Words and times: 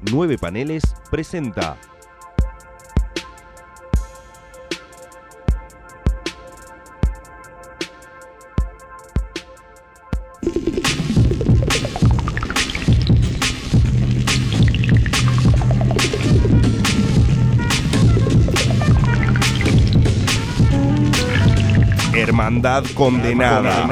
Nueve 0.00 0.38
Paneles 0.38 0.82
presenta 1.10 1.76
Hermandad 22.14 22.84
condenada. 22.94 23.86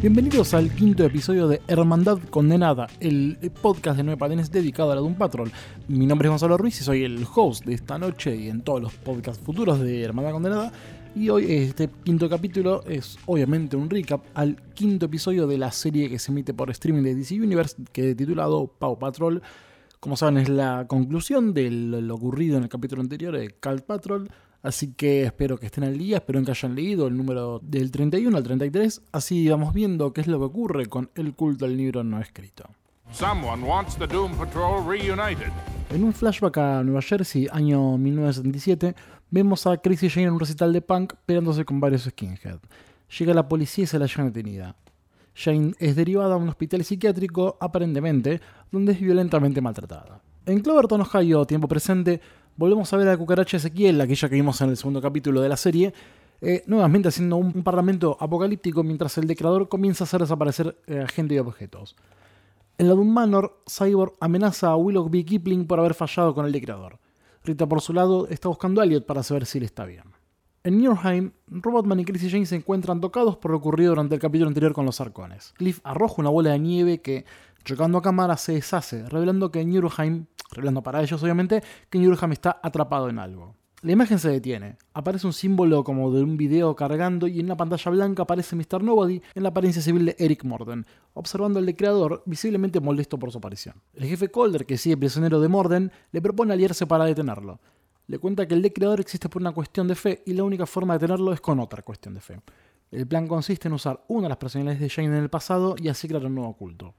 Bienvenidos 0.00 0.54
al 0.54 0.70
quinto 0.70 1.04
episodio 1.04 1.46
de 1.46 1.60
Hermandad 1.68 2.20
Condenada, 2.30 2.86
el 3.00 3.36
podcast 3.60 3.98
de 3.98 4.02
Nueve 4.02 4.18
Patines 4.18 4.50
dedicado 4.50 4.92
a 4.92 4.94
la 4.94 5.02
Doom 5.02 5.14
Patrol. 5.14 5.52
Mi 5.88 6.06
nombre 6.06 6.26
es 6.26 6.30
Gonzalo 6.30 6.56
Ruiz 6.56 6.80
y 6.80 6.84
soy 6.84 7.04
el 7.04 7.26
host 7.34 7.66
de 7.66 7.74
esta 7.74 7.98
noche 7.98 8.34
y 8.34 8.48
en 8.48 8.62
todos 8.62 8.80
los 8.80 8.94
podcasts 8.94 9.44
futuros 9.44 9.78
de 9.78 10.02
Hermandad 10.02 10.32
Condenada. 10.32 10.72
Y 11.14 11.28
hoy 11.28 11.52
este 11.52 11.90
quinto 12.02 12.30
capítulo 12.30 12.82
es 12.86 13.18
obviamente 13.26 13.76
un 13.76 13.90
recap 13.90 14.22
al 14.32 14.56
quinto 14.72 15.04
episodio 15.04 15.46
de 15.46 15.58
la 15.58 15.70
serie 15.70 16.08
que 16.08 16.18
se 16.18 16.32
emite 16.32 16.54
por 16.54 16.70
streaming 16.70 17.02
de 17.02 17.14
DC 17.16 17.34
Universe, 17.34 17.76
que 17.92 18.12
he 18.12 18.14
titulado 18.14 18.68
Paw 18.68 18.98
Patrol. 18.98 19.42
Como 20.00 20.16
saben, 20.16 20.38
es 20.38 20.48
la 20.48 20.86
conclusión 20.88 21.52
de 21.52 21.70
lo 21.70 22.14
ocurrido 22.14 22.56
en 22.56 22.62
el 22.62 22.70
capítulo 22.70 23.02
anterior 23.02 23.36
de 23.36 23.50
Cult 23.50 23.84
Patrol. 23.84 24.30
Así 24.62 24.92
que 24.92 25.22
espero 25.22 25.58
que 25.58 25.66
estén 25.66 25.84
al 25.84 25.96
día, 25.96 26.18
espero 26.18 26.42
que 26.44 26.50
hayan 26.50 26.74
leído 26.74 27.06
el 27.06 27.16
número 27.16 27.60
del 27.62 27.90
31 27.90 28.36
al 28.36 28.42
33. 28.42 29.02
Así 29.12 29.48
vamos 29.48 29.72
viendo 29.72 30.12
qué 30.12 30.20
es 30.20 30.26
lo 30.26 30.38
que 30.38 30.44
ocurre 30.44 30.86
con 30.86 31.10
el 31.14 31.34
culto 31.34 31.64
al 31.64 31.76
libro 31.76 32.04
no 32.04 32.20
escrito. 32.20 32.64
Someone 33.12 33.64
wants 33.64 33.96
the 33.96 34.06
Doom 34.06 34.36
Patrol 34.36 34.86
reunited. 34.86 35.50
En 35.90 36.04
un 36.04 36.12
flashback 36.12 36.58
a 36.58 36.84
Nueva 36.84 37.02
Jersey, 37.02 37.48
año 37.50 37.96
1977, 37.98 38.94
vemos 39.30 39.66
a 39.66 39.78
Chris 39.78 40.02
y 40.04 40.10
Jane 40.10 40.26
en 40.26 40.34
un 40.34 40.40
recital 40.40 40.72
de 40.72 40.80
punk 40.80 41.14
peleándose 41.26 41.64
con 41.64 41.80
varios 41.80 42.02
skinheads. 42.02 42.60
Llega 43.18 43.34
la 43.34 43.48
policía 43.48 43.84
y 43.84 43.86
se 43.86 43.98
la 43.98 44.06
lleva 44.06 44.24
detenida. 44.24 44.76
Jane 45.34 45.72
es 45.78 45.96
derivada 45.96 46.34
a 46.34 46.36
un 46.36 46.48
hospital 46.48 46.84
psiquiátrico, 46.84 47.56
aparentemente, 47.60 48.40
donde 48.70 48.92
es 48.92 49.00
violentamente 49.00 49.60
maltratada. 49.60 50.20
En 50.46 50.60
Cloverton, 50.60 51.00
Ohio, 51.00 51.44
tiempo 51.46 51.66
presente, 51.66 52.20
volvemos 52.60 52.92
a 52.92 52.98
ver 52.98 53.08
a 53.08 53.12
la 53.12 53.16
cucaracha 53.16 53.56
Ezequiel, 53.56 53.98
aquella 54.02 54.28
que 54.28 54.34
vimos 54.34 54.60
en 54.60 54.68
el 54.68 54.76
segundo 54.76 55.00
capítulo 55.00 55.40
de 55.40 55.48
la 55.48 55.56
serie, 55.56 55.94
eh, 56.42 56.62
nuevamente 56.66 57.08
haciendo 57.08 57.38
un, 57.38 57.62
parlamento 57.62 58.18
apocalíptico 58.20 58.82
mientras 58.82 59.16
el 59.16 59.26
declarador 59.26 59.70
comienza 59.70 60.04
a 60.04 60.06
hacer 60.06 60.20
desaparecer 60.20 60.76
eh, 60.86 61.06
gente 61.08 61.34
y 61.34 61.38
objetos. 61.38 61.96
En 62.76 62.88
la 62.88 62.94
Doom 62.94 63.08
Manor, 63.08 63.62
Cyborg 63.66 64.12
amenaza 64.20 64.68
a 64.68 64.76
Willoughby 64.76 65.24
Kipling 65.24 65.66
por 65.66 65.80
haber 65.80 65.94
fallado 65.94 66.34
con 66.34 66.44
el 66.44 66.52
declarador. 66.52 66.98
Rita, 67.44 67.66
por 67.66 67.80
su 67.80 67.94
lado, 67.94 68.28
está 68.28 68.50
buscando 68.50 68.82
a 68.82 68.84
Elliot 68.84 69.06
para 69.06 69.22
saber 69.22 69.46
si 69.46 69.58
le 69.58 69.64
está 69.64 69.86
bien. 69.86 70.04
En 70.62 70.82
Newheim, 70.82 71.32
Robotman 71.46 72.00
y 72.00 72.04
Chris 72.04 72.24
y 72.24 72.30
Jane 72.30 72.44
se 72.44 72.56
encuentran 72.56 73.00
tocados 73.00 73.38
por 73.38 73.52
lo 73.52 73.56
ocurrido 73.56 73.92
durante 73.92 74.16
el 74.16 74.20
capítulo 74.20 74.48
anterior 74.48 74.74
con 74.74 74.84
los 74.84 75.00
arcones. 75.00 75.54
Cliff 75.56 75.80
arroja 75.82 76.16
una 76.18 76.28
bola 76.28 76.50
de 76.50 76.58
nieve 76.58 77.00
que, 77.00 77.24
chocando 77.64 77.96
a 77.96 78.02
cámara, 78.02 78.36
se 78.36 78.52
deshace, 78.52 79.08
revelando 79.08 79.50
que 79.50 79.64
Newheim, 79.64 80.26
revelando 80.52 80.82
para 80.82 81.02
ellos 81.02 81.22
obviamente, 81.22 81.62
que 81.88 81.98
Newheim 81.98 82.32
está 82.32 82.60
atrapado 82.62 83.08
en 83.08 83.18
algo. 83.18 83.54
La 83.82 83.92
imagen 83.92 84.18
se 84.18 84.28
detiene, 84.28 84.76
aparece 84.92 85.26
un 85.26 85.32
símbolo 85.32 85.84
como 85.84 86.12
de 86.12 86.22
un 86.22 86.36
video 86.36 86.76
cargando 86.76 87.26
y 87.26 87.40
en 87.40 87.48
la 87.48 87.56
pantalla 87.56 87.90
blanca 87.90 88.24
aparece 88.24 88.54
Mr. 88.54 88.82
Nobody 88.82 89.22
en 89.34 89.42
la 89.42 89.48
apariencia 89.48 89.80
civil 89.80 90.04
de 90.04 90.16
Eric 90.18 90.44
Morden, 90.44 90.84
observando 91.14 91.58
al 91.58 91.76
creador 91.76 92.22
visiblemente 92.26 92.80
molesto 92.80 93.18
por 93.18 93.32
su 93.32 93.38
aparición. 93.38 93.76
El 93.94 94.04
jefe 94.04 94.30
Calder, 94.30 94.66
que 94.66 94.76
sigue 94.76 94.98
prisionero 94.98 95.40
de 95.40 95.48
Morden, 95.48 95.92
le 96.12 96.20
propone 96.20 96.52
aliarse 96.52 96.86
para 96.86 97.06
detenerlo 97.06 97.58
le 98.10 98.18
cuenta 98.18 98.48
que 98.48 98.54
el 98.54 98.62
decreador 98.62 98.98
existe 98.98 99.28
por 99.28 99.40
una 99.40 99.52
cuestión 99.52 99.86
de 99.86 99.94
fe 99.94 100.24
y 100.26 100.32
la 100.32 100.42
única 100.42 100.66
forma 100.66 100.94
de 100.94 101.06
tenerlo 101.06 101.32
es 101.32 101.40
con 101.40 101.60
otra 101.60 101.82
cuestión 101.82 102.12
de 102.12 102.20
fe. 102.20 102.40
El 102.90 103.06
plan 103.06 103.28
consiste 103.28 103.68
en 103.68 103.74
usar 103.74 104.04
una 104.08 104.22
de 104.22 104.30
las 104.30 104.38
personalidades 104.38 104.80
de 104.80 104.90
Jane 104.90 105.16
en 105.16 105.22
el 105.22 105.30
pasado 105.30 105.76
y 105.78 105.86
así 105.86 106.08
crear 106.08 106.26
un 106.26 106.34
nuevo 106.34 106.52
culto. 106.54 106.92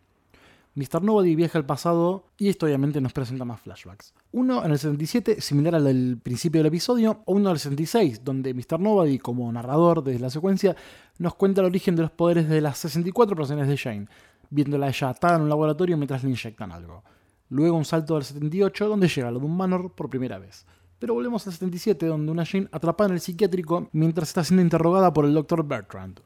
Mr. 0.74 1.02
Nobody 1.02 1.36
viaja 1.36 1.58
al 1.58 1.66
pasado 1.66 2.28
y 2.38 2.48
esto 2.48 2.66
obviamente 2.66 3.02
nos 3.02 3.12
presenta 3.12 3.44
más 3.44 3.60
flashbacks. 3.60 4.14
Uno 4.32 4.64
en 4.64 4.72
el 4.72 4.80
77, 4.80 5.42
similar 5.42 5.76
al 5.76 5.84
del 5.84 6.18
principio 6.18 6.60
del 6.60 6.68
episodio, 6.68 7.24
o 7.26 7.34
uno 7.34 7.50
en 7.50 7.54
el 7.56 7.60
66, 7.60 8.24
donde 8.24 8.54
Mr. 8.54 8.80
Nobody, 8.80 9.20
como 9.20 9.52
narrador 9.52 10.02
de 10.02 10.18
la 10.18 10.30
secuencia, 10.30 10.76
nos 11.18 11.36
cuenta 11.36 11.60
el 11.60 11.68
origen 11.68 11.98
de 11.98 12.04
los 12.04 12.12
poderes 12.12 12.48
de 12.48 12.62
las 12.62 12.78
64 12.78 13.36
personalidades 13.36 13.84
de 13.84 13.90
Jane, 13.90 14.08
viéndola 14.50 14.88
ella 14.88 15.10
atada 15.10 15.36
en 15.36 15.42
un 15.42 15.50
laboratorio 15.50 15.98
mientras 15.98 16.24
le 16.24 16.30
inyectan 16.30 16.72
algo. 16.72 17.04
Luego 17.50 17.76
un 17.76 17.84
salto 17.84 18.16
al 18.16 18.24
78, 18.24 18.88
donde 18.88 19.10
llega 19.10 19.30
lo 19.30 19.40
de 19.40 19.46
un 19.46 19.58
Manor 19.58 19.92
por 19.92 20.10
primera 20.10 20.40
vez. 20.40 20.66
Pero 21.00 21.16
volvemos 21.16 21.46
al 21.48 21.54
77, 21.54 22.06
donde 22.06 22.32
una 22.32 22.46
Jane 22.46 22.70
atrapada 22.72 23.10
en 23.10 23.16
el 23.16 23.22
psiquiátrico 23.22 23.90
mientras 23.92 24.30
está 24.30 24.44
siendo 24.46 24.62
interrogada 24.62 25.12
por 25.12 25.26
el 25.26 25.34
Dr. 25.34 25.68
Bertrand. 25.68 26.22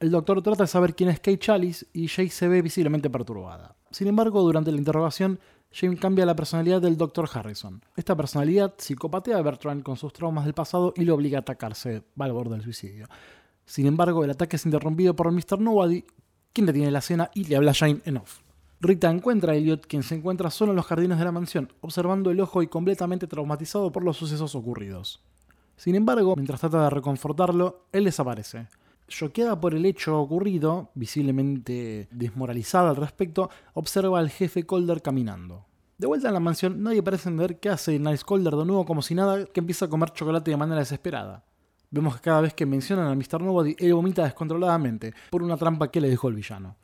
El 0.00 0.12
doctor 0.12 0.40
trata 0.42 0.62
de 0.62 0.68
saber 0.68 0.94
quién 0.94 1.10
es 1.10 1.18
Kate 1.18 1.40
Chalice 1.40 1.86
y 1.92 2.06
Jane 2.06 2.30
se 2.30 2.46
ve 2.46 2.62
visiblemente 2.62 3.10
perturbada. 3.10 3.74
Sin 3.90 4.06
embargo, 4.06 4.42
durante 4.42 4.70
la 4.70 4.78
interrogación, 4.78 5.40
Jane 5.72 5.96
cambia 5.96 6.24
la 6.24 6.36
personalidad 6.36 6.80
del 6.80 6.96
Dr. 6.96 7.28
Harrison. 7.32 7.82
Esta 7.96 8.16
personalidad 8.16 8.74
psicopatea 8.78 9.38
a 9.38 9.42
Bertrand 9.42 9.82
con 9.82 9.96
sus 9.96 10.12
traumas 10.12 10.44
del 10.44 10.54
pasado 10.54 10.94
y 10.94 11.04
lo 11.04 11.16
obliga 11.16 11.38
a 11.38 11.40
atacarse 11.40 12.04
al 12.16 12.32
borde 12.32 12.52
del 12.52 12.62
suicidio. 12.62 13.08
Sin 13.66 13.86
embargo, 13.86 14.22
el 14.22 14.30
ataque 14.30 14.54
es 14.54 14.64
interrumpido 14.66 15.16
por 15.16 15.32
Mr. 15.32 15.58
Nobody, 15.58 16.04
quien 16.52 16.66
detiene 16.66 16.92
la 16.92 17.00
escena 17.00 17.30
y 17.34 17.44
le 17.44 17.56
habla 17.56 17.72
a 17.72 17.74
Jane 17.74 18.00
en 18.04 18.18
off. 18.18 18.38
Rita 18.80 19.10
encuentra 19.10 19.52
a 19.52 19.56
Elliot, 19.56 19.84
quien 19.84 20.04
se 20.04 20.14
encuentra 20.14 20.50
solo 20.50 20.70
en 20.70 20.76
los 20.76 20.86
jardines 20.86 21.18
de 21.18 21.24
la 21.24 21.32
mansión, 21.32 21.72
observando 21.80 22.30
el 22.30 22.38
ojo 22.38 22.62
y 22.62 22.68
completamente 22.68 23.26
traumatizado 23.26 23.90
por 23.90 24.04
los 24.04 24.16
sucesos 24.16 24.54
ocurridos. 24.54 25.24
Sin 25.76 25.96
embargo, 25.96 26.36
mientras 26.36 26.60
trata 26.60 26.84
de 26.84 26.90
reconfortarlo, 26.90 27.86
él 27.90 28.04
desaparece. 28.04 28.68
Choqueada 29.08 29.60
por 29.60 29.74
el 29.74 29.84
hecho 29.86 30.20
ocurrido, 30.20 30.90
visiblemente 30.94 32.08
desmoralizada 32.10 32.90
al 32.90 32.96
respecto, 32.96 33.50
observa 33.74 34.18
al 34.18 34.30
jefe 34.30 34.64
Calder 34.64 35.02
caminando. 35.02 35.66
De 35.96 36.06
vuelta 36.06 36.28
en 36.28 36.34
la 36.34 36.40
mansión, 36.40 36.82
nadie 36.82 37.02
parece 37.02 37.28
entender 37.28 37.58
qué 37.58 37.70
hace 37.70 37.98
Nice 37.98 38.24
Calder 38.26 38.54
de 38.54 38.64
nuevo 38.64 38.84
como 38.84 39.02
si 39.02 39.14
nada, 39.14 39.46
que 39.46 39.60
empieza 39.60 39.86
a 39.86 39.88
comer 39.88 40.10
chocolate 40.10 40.50
de 40.50 40.56
manera 40.56 40.80
desesperada. 40.80 41.44
Vemos 41.90 42.16
que 42.16 42.22
cada 42.22 42.42
vez 42.42 42.54
que 42.54 42.66
mencionan 42.66 43.08
a 43.08 43.14
Mr. 43.14 43.40
Nobody, 43.40 43.74
él 43.78 43.94
vomita 43.94 44.22
descontroladamente 44.22 45.14
por 45.30 45.42
una 45.42 45.56
trampa 45.56 45.90
que 45.90 46.00
le 46.00 46.10
dejó 46.10 46.28
el 46.28 46.34
villano 46.34 46.76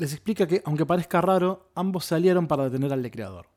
les 0.00 0.14
explica 0.14 0.46
que, 0.46 0.62
aunque 0.64 0.86
parezca 0.86 1.20
raro, 1.20 1.70
ambos 1.74 2.06
se 2.06 2.14
aliaron 2.14 2.48
para 2.48 2.64
detener 2.64 2.90
al 2.92 3.02
decreador. 3.02 3.48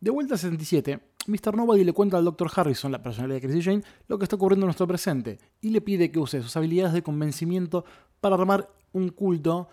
De 0.00 0.10
vuelta 0.10 0.34
a 0.34 0.38
77, 0.38 1.00
Mr. 1.26 1.56
Nobody 1.56 1.84
le 1.84 1.92
cuenta 1.92 2.18
al 2.18 2.24
Dr. 2.24 2.50
Harrison, 2.54 2.92
la 2.92 3.02
personalidad 3.02 3.40
de 3.40 3.48
Chris 3.48 3.64
Jane, 3.64 3.82
lo 4.08 4.18
que 4.18 4.24
está 4.24 4.36
ocurriendo 4.36 4.64
en 4.64 4.68
nuestro 4.68 4.86
presente 4.86 5.38
y 5.60 5.70
le 5.70 5.80
pide 5.80 6.10
que 6.10 6.18
use 6.18 6.42
sus 6.42 6.56
habilidades 6.56 6.92
de 6.92 7.02
convencimiento 7.02 7.84
para 8.20 8.34
armar 8.34 8.68
un 8.92 9.08
culto 9.08 9.68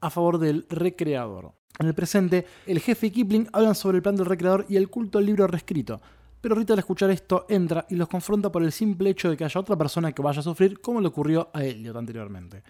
a 0.00 0.10
favor 0.10 0.38
del 0.38 0.66
recreador. 0.68 1.52
En 1.78 1.86
el 1.86 1.94
presente, 1.94 2.46
el 2.66 2.80
jefe 2.80 3.06
y 3.06 3.10
Kipling 3.10 3.48
hablan 3.52 3.74
sobre 3.74 3.96
el 3.96 4.02
plan 4.02 4.16
del 4.16 4.26
recreador 4.26 4.66
y 4.68 4.76
el 4.76 4.90
culto 4.90 5.18
al 5.18 5.26
libro 5.26 5.46
reescrito, 5.46 6.00
pero 6.40 6.54
Rita 6.54 6.72
al 6.72 6.78
escuchar 6.78 7.10
esto 7.10 7.46
entra 7.48 7.86
y 7.88 7.96
los 7.96 8.08
confronta 8.08 8.50
por 8.50 8.62
el 8.62 8.72
simple 8.72 9.10
hecho 9.10 9.30
de 9.30 9.36
que 9.36 9.44
haya 9.44 9.60
otra 9.60 9.76
persona 9.76 10.12
que 10.12 10.22
vaya 10.22 10.40
a 10.40 10.42
sufrir 10.42 10.80
como 10.80 11.00
le 11.00 11.08
ocurrió 11.08 11.50
a 11.52 11.64
Elliot 11.64 11.96
anteriormente. 11.96 12.62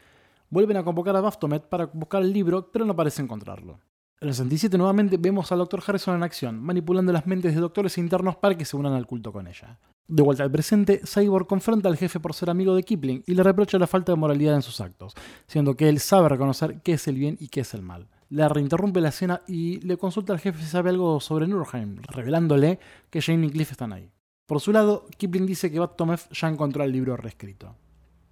Vuelven 0.49 0.77
a 0.77 0.85
convocar 0.85 1.15
a 1.15 1.21
Baphomet 1.21 1.69
para 1.69 1.87
buscar 1.87 2.23
el 2.23 2.33
libro, 2.33 2.71
pero 2.73 2.85
no 2.85 2.97
parece 2.97 3.23
encontrarlo. 3.23 3.79
En 4.23 4.29
el 4.29 4.35
67 4.35 4.77
nuevamente 4.77 5.17
vemos 5.17 5.51
al 5.51 5.61
Dr. 5.61 5.83
Harrison 5.87 6.15
en 6.15 6.23
acción, 6.23 6.61
manipulando 6.61 7.11
las 7.11 7.27
mentes 7.27 7.55
de 7.55 7.61
doctores 7.61 7.97
internos 7.97 8.37
para 8.37 8.55
que 8.55 8.67
se 8.67 8.77
unan 8.77 8.93
al 8.93 9.07
culto 9.07 9.33
con 9.33 9.47
ella. 9.47 9.79
De 10.07 10.23
vuelta 10.23 10.43
al 10.43 10.51
presente, 10.51 11.01
Cyborg 11.07 11.47
confronta 11.47 11.89
al 11.89 11.97
jefe 11.97 12.21
por 12.21 12.35
ser 12.35 12.51
amigo 12.51 12.75
de 12.75 12.83
Kipling 12.83 13.23
y 13.27 13.35
le 13.35 13.43
reprocha 13.43 13.79
la 13.79 13.87
falta 13.87 14.13
de 14.13 14.19
moralidad 14.19 14.57
en 14.57 14.61
sus 14.61 14.83
actos, 14.83 15.15
siendo 15.47 15.75
que 15.75 15.89
él 15.89 16.01
sabe 16.01 16.29
reconocer 16.29 16.83
qué 16.83 16.93
es 16.95 17.09
el 17.09 17.15
bien 17.15 17.39
y 17.41 17.49
qué 17.49 17.61
es 17.61 17.73
el 17.73 17.81
mal. 17.81 18.09
Le 18.29 18.47
reinterrumpe 18.47 19.01
la 19.01 19.09
escena 19.09 19.41
y 19.49 19.81
le 19.81 19.97
consulta 19.97 20.35
al 20.35 20.39
jefe 20.39 20.61
si 20.61 20.69
sabe 20.69 20.91
algo 20.91 21.19
sobre 21.21 21.47
Nurheim, 21.47 22.03
revelándole 22.03 22.79
que 23.09 23.23
Jane 23.23 23.47
y 23.47 23.51
Cliff 23.51 23.71
están 23.71 23.95
ahí. 23.95 24.13
Por 24.45 24.61
su 24.61 24.71
lado, 24.71 25.07
Kipling 25.17 25.47
dice 25.47 25.71
que 25.71 25.79
Baphomet 25.79 26.29
ya 26.31 26.49
encontró 26.49 26.85
el 26.85 26.93
libro 26.93 27.17
reescrito. 27.17 27.75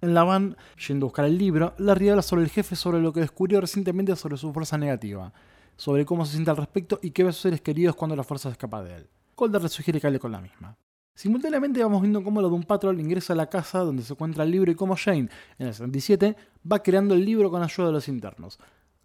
En 0.01 0.13
la 0.13 0.23
van, 0.23 0.55
yendo 0.87 1.05
a 1.05 1.07
buscar 1.07 1.25
el 1.25 1.37
libro, 1.37 1.73
Larry 1.79 2.09
habla 2.09 2.21
sobre 2.21 2.43
el 2.43 2.49
jefe 2.49 2.75
sobre 2.75 3.01
lo 3.01 3.11
que 3.11 3.21
descubrió 3.21 3.59
recientemente 3.59 4.15
sobre 4.15 4.37
su 4.37 4.53
fuerza 4.53 4.77
negativa, 4.77 5.33
sobre 5.79 6.05
cómo 6.05 6.25
se 6.25 6.33
siente 6.33 6.51
al 6.51 6.57
respecto 6.57 6.99
y 7.01 7.11
qué 7.11 7.23
ve 7.23 7.29
a 7.29 7.31
sus 7.31 7.43
seres 7.43 7.61
queridos 7.61 7.95
cuando 7.95 8.13
la 8.13 8.25
fuerza 8.25 8.49
se 8.49 8.53
escapa 8.53 8.83
de 8.83 8.97
él. 8.97 9.09
Calder 9.37 9.63
le 9.63 9.69
sugiere 9.69 10.01
que 10.01 10.07
hable 10.07 10.19
con 10.19 10.33
la 10.33 10.41
misma. 10.41 10.77
Simultáneamente 11.15 11.81
vamos 11.81 12.01
viendo 12.01 12.21
cómo 12.21 12.41
la 12.41 12.49
un 12.49 12.63
Patrol 12.63 12.99
ingresa 12.99 13.31
a 13.31 13.37
la 13.37 13.47
casa 13.47 13.79
donde 13.79 14.03
se 14.03 14.11
encuentra 14.11 14.43
el 14.43 14.51
libro 14.51 14.69
y 14.69 14.75
cómo 14.75 14.97
Jane, 14.97 15.29
en 15.57 15.67
el 15.67 15.73
77, 15.73 16.35
va 16.69 16.83
creando 16.83 17.15
el 17.15 17.23
libro 17.23 17.49
con 17.49 17.63
ayuda 17.63 17.87
de 17.87 17.93
los 17.93 18.09
internos. 18.09 18.59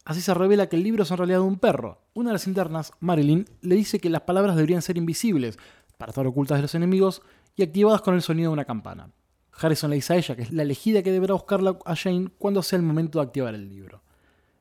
Así 0.05 0.21
se 0.21 0.35
revela 0.35 0.69
que 0.69 0.75
el 0.75 0.83
libro 0.83 1.05
es 1.05 1.11
en 1.13 1.17
realidad 1.17 1.43
un 1.43 1.61
perro. 1.61 2.03
Una 2.13 2.31
de 2.31 2.35
las 2.35 2.49
internas, 2.49 2.93
Marilyn, 2.99 3.49
le 3.63 3.77
dice 3.77 4.01
que 4.01 4.11
las 4.11 4.23
palabras 4.23 4.57
deberían 4.57 4.83
ser 4.83 4.97
invisibles, 4.99 5.57
para 5.97 6.11
estar 6.11 6.27
ocultas 6.27 6.59
de 6.59 6.63
los 6.63 6.75
enemigos, 6.75 7.23
y 7.55 7.63
activadas 7.63 8.03
con 8.03 8.15
el 8.15 8.23
sonido 8.23 8.51
de 8.51 8.55
una 8.55 8.65
campana. 8.65 9.11
Harrison 9.53 9.91
le 9.91 9.97
dice 9.97 10.13
a 10.13 10.17
ella 10.17 10.35
que 10.35 10.43
es 10.43 10.53
la 10.53 10.63
elegida 10.63 11.05
que 11.05 11.13
deberá 11.13 11.35
buscarla 11.35 11.79
a 11.85 11.95
Jane 11.95 12.31
cuando 12.37 12.65
sea 12.65 12.79
el 12.79 12.83
momento 12.83 13.21
de 13.21 13.27
activar 13.27 13.55
el 13.55 13.69
libro. 13.69 14.04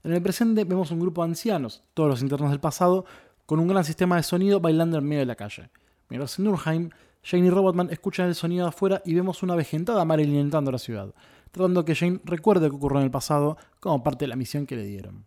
En 0.03 0.11
el 0.11 0.21
presente 0.21 0.65
vemos 0.65 0.91
un 0.91 0.99
grupo 0.99 1.23
de 1.23 1.29
ancianos, 1.29 1.81
todos 1.93 2.09
los 2.09 2.21
internos 2.21 2.51
del 2.51 2.59
pasado, 2.59 3.05
con 3.45 3.61
un 3.61 3.69
gran 3.69 3.85
sistema 3.85 4.17
de 4.17 4.23
sonido 4.23 4.59
bailando 4.59 4.97
en 4.97 5.05
medio 5.05 5.21
de 5.21 5.25
la 5.25 5.35
calle. 5.35 5.69
Mientras 6.09 6.37
en 6.37 6.45
Nurheim, 6.45 6.89
Jane 7.23 7.47
y 7.47 7.49
Robotman 7.49 7.89
escuchan 7.89 8.27
el 8.27 8.35
sonido 8.35 8.65
de 8.65 8.69
afuera 8.69 9.01
y 9.05 9.13
vemos 9.13 9.43
una 9.43 9.55
vejentada 9.55 10.03
Marilyn 10.03 10.39
entrando 10.39 10.69
a 10.69 10.73
la 10.73 10.77
ciudad, 10.77 11.13
tratando 11.51 11.85
que 11.85 11.95
Jane 11.95 12.19
recuerde 12.25 12.65
lo 12.65 12.71
que 12.71 12.75
ocurrió 12.75 12.99
en 12.99 13.05
el 13.05 13.11
pasado 13.11 13.57
como 13.79 14.03
parte 14.03 14.25
de 14.25 14.27
la 14.27 14.35
misión 14.35 14.65
que 14.65 14.75
le 14.75 14.83
dieron. 14.83 15.23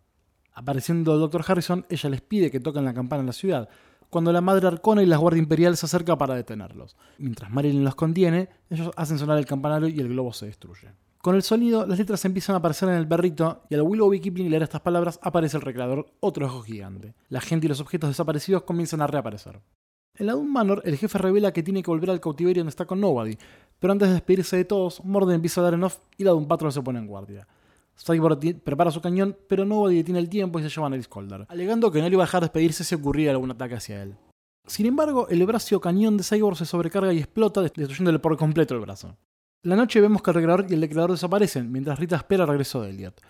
Apareciendo 0.53 1.15
el 1.15 1.21
Dr. 1.21 1.43
Harrison, 1.47 1.83
ella 1.89 2.09
les 2.11 2.21
pide 2.21 2.51
que 2.51 2.59
toquen 2.59 2.85
la 2.85 2.93
campana 2.93 3.21
en 3.21 3.27
la 3.27 3.33
ciudad, 3.33 3.69
cuando 4.11 4.31
la 4.31 4.41
Madre 4.41 4.67
Arcona 4.67 5.01
y 5.01 5.07
la 5.07 5.17
Guardia 5.17 5.41
Imperial 5.41 5.75
se 5.75 5.87
acerca 5.87 6.19
para 6.19 6.35
detenerlos. 6.35 6.95
Mientras 7.17 7.49
Marilyn 7.49 7.83
los 7.83 7.95
contiene, 7.95 8.49
ellos 8.69 8.91
hacen 8.95 9.17
sonar 9.17 9.39
el 9.39 9.47
campanario 9.47 9.87
y 9.87 9.99
el 9.99 10.09
globo 10.09 10.33
se 10.33 10.45
destruye. 10.45 10.89
Con 11.21 11.35
el 11.35 11.43
sonido, 11.43 11.85
las 11.85 11.97
letras 11.97 12.23
empiezan 12.25 12.53
a 12.53 12.59
aparecer 12.59 12.89
en 12.89 12.95
el 12.95 13.05
berrito 13.05 13.63
y 13.69 13.75
al 13.75 13.81
Willoughby 13.81 14.19
Kipling 14.19 14.49
leer 14.49 14.63
estas 14.63 14.81
palabras 14.81 15.19
aparece 15.21 15.57
el 15.57 15.63
recreador, 15.63 16.05
otro 16.19 16.45
ojo 16.45 16.61
gigante. 16.61 17.15
La 17.29 17.41
gente 17.41 17.65
y 17.65 17.69
los 17.69 17.81
objetos 17.81 18.09
desaparecidos 18.09 18.63
comienzan 18.63 19.01
a 19.01 19.07
reaparecer. 19.07 19.59
En 20.15 20.27
la 20.27 20.33
Doom 20.33 20.51
Manor, 20.51 20.81
el 20.85 20.97
jefe 20.97 21.17
revela 21.17 21.51
que 21.51 21.63
tiene 21.63 21.83
que 21.83 21.91
volver 21.91 22.09
al 22.09 22.19
cautiverio 22.19 22.61
donde 22.61 22.69
está 22.69 22.85
con 22.85 23.01
Nobody, 23.01 23.37
pero 23.79 23.93
antes 23.93 24.07
de 24.07 24.15
despedirse 24.15 24.57
de 24.57 24.65
todos, 24.65 25.03
Morden 25.03 25.35
empieza 25.35 25.61
a 25.61 25.65
dar 25.65 25.73
en 25.73 25.83
off 25.83 25.99
y 26.17 26.23
la 26.23 26.31
Doom 26.31 26.47
Patrol 26.47 26.71
se 26.71 26.81
pone 26.81 26.99
en 26.99 27.07
guardia. 27.07 27.47
Cyborg 27.95 28.61
prepara 28.63 28.91
su 28.91 29.01
cañón, 29.01 29.35
pero 29.47 29.65
Nobody 29.65 29.97
detiene 29.97 30.19
el 30.19 30.29
tiempo 30.29 30.59
y 30.59 30.63
se 30.63 30.69
llevan 30.69 30.93
a 30.93 30.97
Discolder, 30.97 31.45
alegando 31.49 31.91
que 31.91 31.99
no 31.99 32.07
le 32.07 32.13
iba 32.13 32.23
a 32.23 32.27
dejar 32.27 32.41
despedirse 32.41 32.83
si 32.83 32.95
ocurría 32.95 33.31
algún 33.31 33.51
ataque 33.51 33.75
hacia 33.75 34.01
él. 34.01 34.15
Sin 34.65 34.85
embargo, 34.85 35.27
el 35.29 35.45
brazo 35.45 35.79
cañón 35.79 36.17
de 36.17 36.23
Cyborg 36.23 36.57
se 36.57 36.65
sobrecarga 36.65 37.13
y 37.13 37.19
explota, 37.19 37.61
destruyéndole 37.61 38.19
por 38.19 38.37
completo 38.37 38.75
el 38.75 38.81
brazo. 38.81 39.15
La 39.67 39.75
noche 39.75 39.99
vemos 39.99 40.21
que 40.21 40.31
el 40.31 40.35
recreador 40.35 40.65
y 40.69 40.75
el 40.75 40.79
declarador 40.79 41.11
desaparecen, 41.11 41.69
mientras 41.69 41.99
Rita 41.99 42.15
espera 42.15 42.43
el 42.43 42.49
regreso 42.49 42.81
de 42.81 42.91
Elliot. 42.91 43.21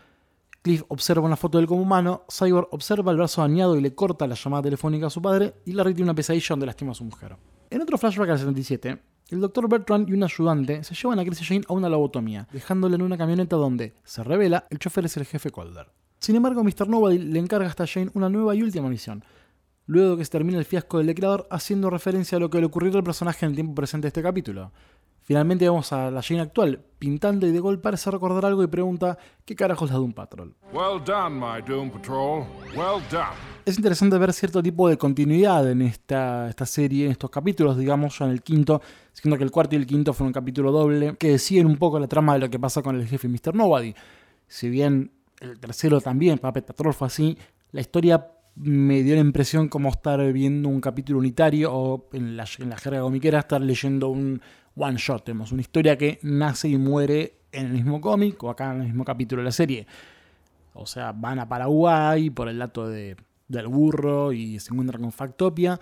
Cliff 0.61 0.83
observa 0.89 1.25
una 1.25 1.35
foto 1.35 1.57
del 1.57 1.65
como 1.65 1.81
humano, 1.81 2.25
Cyborg 2.31 2.67
observa 2.69 3.09
el 3.11 3.17
brazo 3.17 3.41
dañado 3.41 3.75
y 3.75 3.81
le 3.81 3.95
corta 3.95 4.27
la 4.27 4.35
llamada 4.35 4.61
telefónica 4.61 5.07
a 5.07 5.09
su 5.09 5.19
padre, 5.19 5.55
y 5.65 5.71
Larry 5.71 5.95
tiene 5.95 6.11
una 6.11 6.13
pesadilla 6.13 6.45
donde 6.49 6.67
lastima 6.67 6.91
a 6.91 6.93
su 6.93 7.05
mujer. 7.05 7.35
En 7.71 7.81
otro 7.81 7.97
flashback 7.97 8.29
al 8.29 8.37
77, 8.37 8.99
el 9.29 9.39
Dr. 9.39 9.67
Bertrand 9.67 10.09
y 10.09 10.13
un 10.13 10.23
ayudante 10.23 10.83
se 10.83 10.93
llevan 10.93 11.17
a 11.17 11.25
Chris 11.25 11.41
Jane 11.41 11.63
a 11.67 11.73
una 11.73 11.89
lobotomía, 11.89 12.47
dejándole 12.51 12.93
en 12.93 13.01
una 13.01 13.17
camioneta 13.17 13.55
donde, 13.55 13.95
se 14.03 14.23
revela, 14.23 14.67
el 14.69 14.77
chofer 14.77 15.05
es 15.05 15.17
el 15.17 15.25
jefe 15.25 15.49
Calder. 15.49 15.89
Sin 16.19 16.35
embargo, 16.35 16.63
Mr. 16.63 16.87
Nobody 16.87 17.17
le 17.17 17.39
encarga 17.39 17.67
hasta 17.67 17.87
Jane 17.87 18.11
una 18.13 18.29
nueva 18.29 18.53
y 18.53 18.61
última 18.61 18.89
misión, 18.89 19.23
luego 19.87 20.17
que 20.17 20.25
se 20.25 20.29
termine 20.29 20.59
el 20.59 20.65
fiasco 20.65 20.99
del 20.99 21.07
declarador, 21.07 21.47
haciendo 21.49 21.89
referencia 21.89 22.35
a 22.35 22.39
lo 22.39 22.51
que 22.51 22.59
le 22.59 22.67
ocurrió 22.67 22.95
al 22.95 23.03
personaje 23.03 23.43
en 23.43 23.53
el 23.53 23.55
tiempo 23.55 23.73
presente 23.73 24.05
de 24.05 24.09
este 24.09 24.21
capítulo. 24.21 24.71
Finalmente 25.27 25.67
vamos 25.67 25.91
a 25.91 26.09
la 26.09 26.21
Jane 26.21 26.39
actual, 26.39 26.79
pintando 26.97 27.45
y 27.45 27.51
de 27.51 27.59
golpe 27.59 27.83
parece 27.83 28.09
recordar 28.09 28.45
algo 28.45 28.63
y 28.63 28.67
pregunta 28.67 29.17
¿qué 29.43 29.57
carajos 29.57 29.91
la 29.91 29.97
Doom 29.97 30.13
Patrol? 30.13 30.55
Well 30.71 31.03
done, 31.05 31.31
my 31.31 31.61
Doom 31.67 31.91
Patrol. 31.91 32.45
Well 32.73 33.03
done. 33.11 33.35
Es 33.65 33.75
interesante 33.75 34.17
ver 34.17 34.31
cierto 34.31 34.63
tipo 34.63 34.87
de 34.87 34.97
continuidad 34.97 35.69
en 35.69 35.81
esta, 35.81 36.47
esta 36.47 36.65
serie, 36.65 37.07
en 37.07 37.11
estos 37.11 37.29
capítulos, 37.29 37.77
digamos, 37.77 38.17
ya 38.17 38.23
en 38.23 38.31
el 38.31 38.41
quinto, 38.41 38.81
siendo 39.11 39.37
que 39.37 39.43
el 39.43 39.51
cuarto 39.51 39.75
y 39.75 39.79
el 39.79 39.85
quinto 39.85 40.13
fueron 40.13 40.27
un 40.29 40.33
capítulo 40.33 40.71
doble, 40.71 41.17
que 41.17 41.37
siguen 41.39 41.65
un 41.65 41.75
poco 41.75 41.99
la 41.99 42.07
trama 42.07 42.31
de 42.35 42.39
lo 42.39 42.49
que 42.49 42.57
pasa 42.57 42.81
con 42.81 42.95
el 42.95 43.05
jefe 43.05 43.27
Mr. 43.27 43.53
Nobody. 43.53 43.93
Si 44.47 44.69
bien 44.69 45.11
el 45.41 45.59
tercero 45.59 45.99
también, 45.99 46.37
Puppet 46.37 46.67
Patrol 46.67 46.93
fue 46.93 47.07
así, 47.07 47.37
la 47.73 47.81
historia 47.81 48.31
me 48.55 49.03
dio 49.03 49.13
la 49.15 49.21
impresión 49.21 49.67
como 49.67 49.89
estar 49.89 50.31
viendo 50.31 50.69
un 50.69 50.79
capítulo 50.79 51.19
unitario 51.19 51.73
o 51.73 52.07
en 52.13 52.37
la, 52.37 52.45
en 52.59 52.69
la 52.69 52.77
jerga 52.77 53.01
comiquera 53.01 53.39
estar 53.39 53.59
leyendo 53.59 54.07
un 54.07 54.41
one 54.77 54.97
shot. 54.97 55.25
Tenemos 55.25 55.51
una 55.51 55.61
historia 55.61 55.97
que 55.97 56.19
nace 56.21 56.69
y 56.69 56.77
muere 56.77 57.39
en 57.51 57.67
el 57.67 57.73
mismo 57.73 57.99
cómic 57.99 58.41
o 58.43 58.49
acá 58.49 58.73
en 58.73 58.81
el 58.81 58.87
mismo 58.87 59.03
capítulo 59.03 59.41
de 59.41 59.45
la 59.45 59.51
serie. 59.51 59.87
O 60.73 60.85
sea, 60.85 61.11
van 61.11 61.39
a 61.39 61.49
Paraguay 61.49 62.29
por 62.29 62.49
el 62.49 62.59
dato 62.59 62.87
de, 62.87 63.17
del 63.47 63.67
burro 63.67 64.31
y 64.31 64.59
se 64.59 64.71
encuentran 64.71 65.01
con 65.01 65.11
Factopia. 65.11 65.79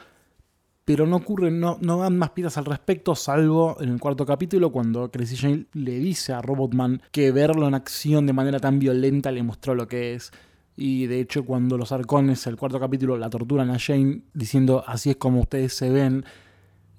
Pero 0.85 1.07
no 1.07 1.15
ocurre, 1.15 1.49
no, 1.49 1.79
no 1.81 1.97
dan 1.97 2.15
más 2.15 2.29
pistas 2.29 2.59
al 2.59 2.65
respecto, 2.65 3.15
salvo 3.15 3.75
en 3.79 3.89
el 3.89 3.99
cuarto 3.99 4.23
capítulo, 4.23 4.71
cuando 4.71 5.09
Crazy 5.09 5.35
Jane 5.35 5.65
le 5.73 5.97
dice 5.97 6.31
a 6.31 6.43
Robotman 6.43 7.01
que 7.11 7.31
verlo 7.31 7.67
en 7.67 7.73
acción 7.73 8.27
de 8.27 8.33
manera 8.33 8.59
tan 8.59 8.77
violenta 8.77 9.31
le 9.31 9.41
mostró 9.41 9.73
lo 9.73 9.87
que 9.87 10.13
es. 10.13 10.31
Y 10.77 11.07
de 11.07 11.19
hecho, 11.21 11.43
cuando 11.43 11.77
los 11.77 11.91
arcones, 11.91 12.45
el 12.45 12.55
cuarto 12.55 12.79
capítulo, 12.79 13.17
la 13.17 13.31
torturan 13.31 13.71
a 13.71 13.79
Jane 13.79 14.21
diciendo 14.35 14.83
así 14.85 15.09
es 15.09 15.15
como 15.15 15.39
ustedes 15.39 15.73
se 15.73 15.89
ven, 15.89 16.23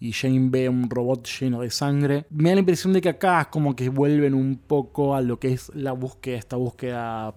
y 0.06 0.12
Jane 0.12 0.48
ve 0.50 0.68
un 0.68 0.88
robot 0.88 1.26
lleno 1.40 1.62
de 1.62 1.70
sangre. 1.70 2.26
Me 2.30 2.50
da 2.50 2.54
la 2.54 2.60
impresión 2.60 2.92
de 2.92 3.00
que 3.00 3.08
acá 3.08 3.40
es 3.42 3.46
como 3.48 3.74
que 3.74 3.88
vuelven 3.88 4.34
un 4.34 4.56
poco 4.56 5.16
a 5.16 5.20
lo 5.20 5.40
que 5.40 5.52
es 5.52 5.74
la 5.74 5.92
búsqueda, 5.92 6.36
esta 6.36 6.56
búsqueda 6.56 7.34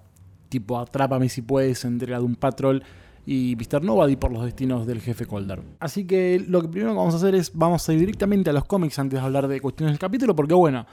tipo 0.50 0.77
atrápame 0.77 1.30
si 1.30 1.42
puedes 1.42 1.83
entre 1.86 2.12
la 2.12 2.19
de 2.19 2.25
un 2.25 2.36
patrol 2.36 2.83
y 3.25 3.56
Mr. 3.56 3.83
Nobody 3.83 4.16
por 4.16 4.31
los 4.31 4.44
destinos 4.44 4.86
del 4.86 5.01
jefe 5.01 5.25
Calder. 5.25 5.62
Así 5.80 6.06
que 6.06 6.44
lo 6.48 6.62
primero 6.69 6.92
que 6.92 6.98
vamos 6.98 7.16
a 7.16 7.18
hacer 7.18 7.33
es 7.33 7.51
vamos 7.54 7.88
a 7.89 7.94
ir 7.94 8.00
directamente 8.00 8.51
a 8.51 8.54
los 8.54 8.66
cómics 8.66 9.00
antes 9.00 9.19
de 9.19 9.25
hablar 9.25 9.48
de 9.48 9.60
cuestiones 9.60 9.94
del 9.94 10.00
capítulo, 10.00 10.36
porque 10.36 10.54
bueno, 10.54 10.86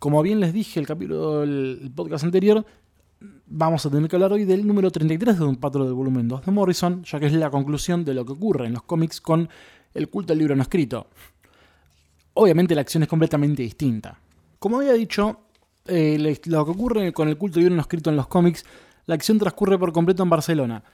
como 0.00 0.22
bien 0.22 0.40
les 0.40 0.52
dije 0.52 0.80
el 0.80 0.86
capítulo 0.86 1.40
del 1.40 1.92
podcast 1.94 2.24
anterior, 2.24 2.64
vamos 3.46 3.84
a 3.86 3.90
tener 3.90 4.08
que 4.08 4.16
hablar 4.16 4.32
hoy 4.32 4.44
del 4.44 4.66
número 4.66 4.90
33 4.90 5.38
de 5.38 5.44
un 5.44 5.56
patrón 5.56 5.86
del 5.86 5.94
volumen 5.94 6.26
2 6.26 6.46
de 6.46 6.52
Morrison, 6.52 7.04
ya 7.04 7.20
que 7.20 7.26
es 7.26 7.32
la 7.32 7.50
conclusión 7.50 8.04
de 8.04 8.14
lo 8.14 8.24
que 8.24 8.32
ocurre 8.32 8.66
en 8.66 8.72
los 8.72 8.82
cómics 8.82 9.20
con 9.20 9.48
el 9.94 10.08
culto 10.08 10.32
al 10.32 10.38
libro 10.38 10.56
no 10.56 10.62
escrito. 10.62 11.08
Obviamente 12.34 12.74
la 12.74 12.80
acción 12.80 13.02
es 13.02 13.08
completamente 13.08 13.62
distinta. 13.62 14.18
Como 14.58 14.78
había 14.78 14.92
dicho, 14.92 15.40
eh, 15.86 16.38
lo 16.46 16.64
que 16.64 16.70
ocurre 16.70 17.12
con 17.12 17.28
el 17.28 17.36
culto 17.36 17.58
al 17.58 17.64
libro 17.64 17.76
no 17.76 17.82
escrito 17.82 18.10
en 18.10 18.16
los 18.16 18.28
cómics, 18.28 18.64
la 19.06 19.14
acción 19.14 19.38
transcurre 19.38 19.78
por 19.78 19.92
completo 19.92 20.22
en 20.22 20.30
Barcelona. 20.30 20.84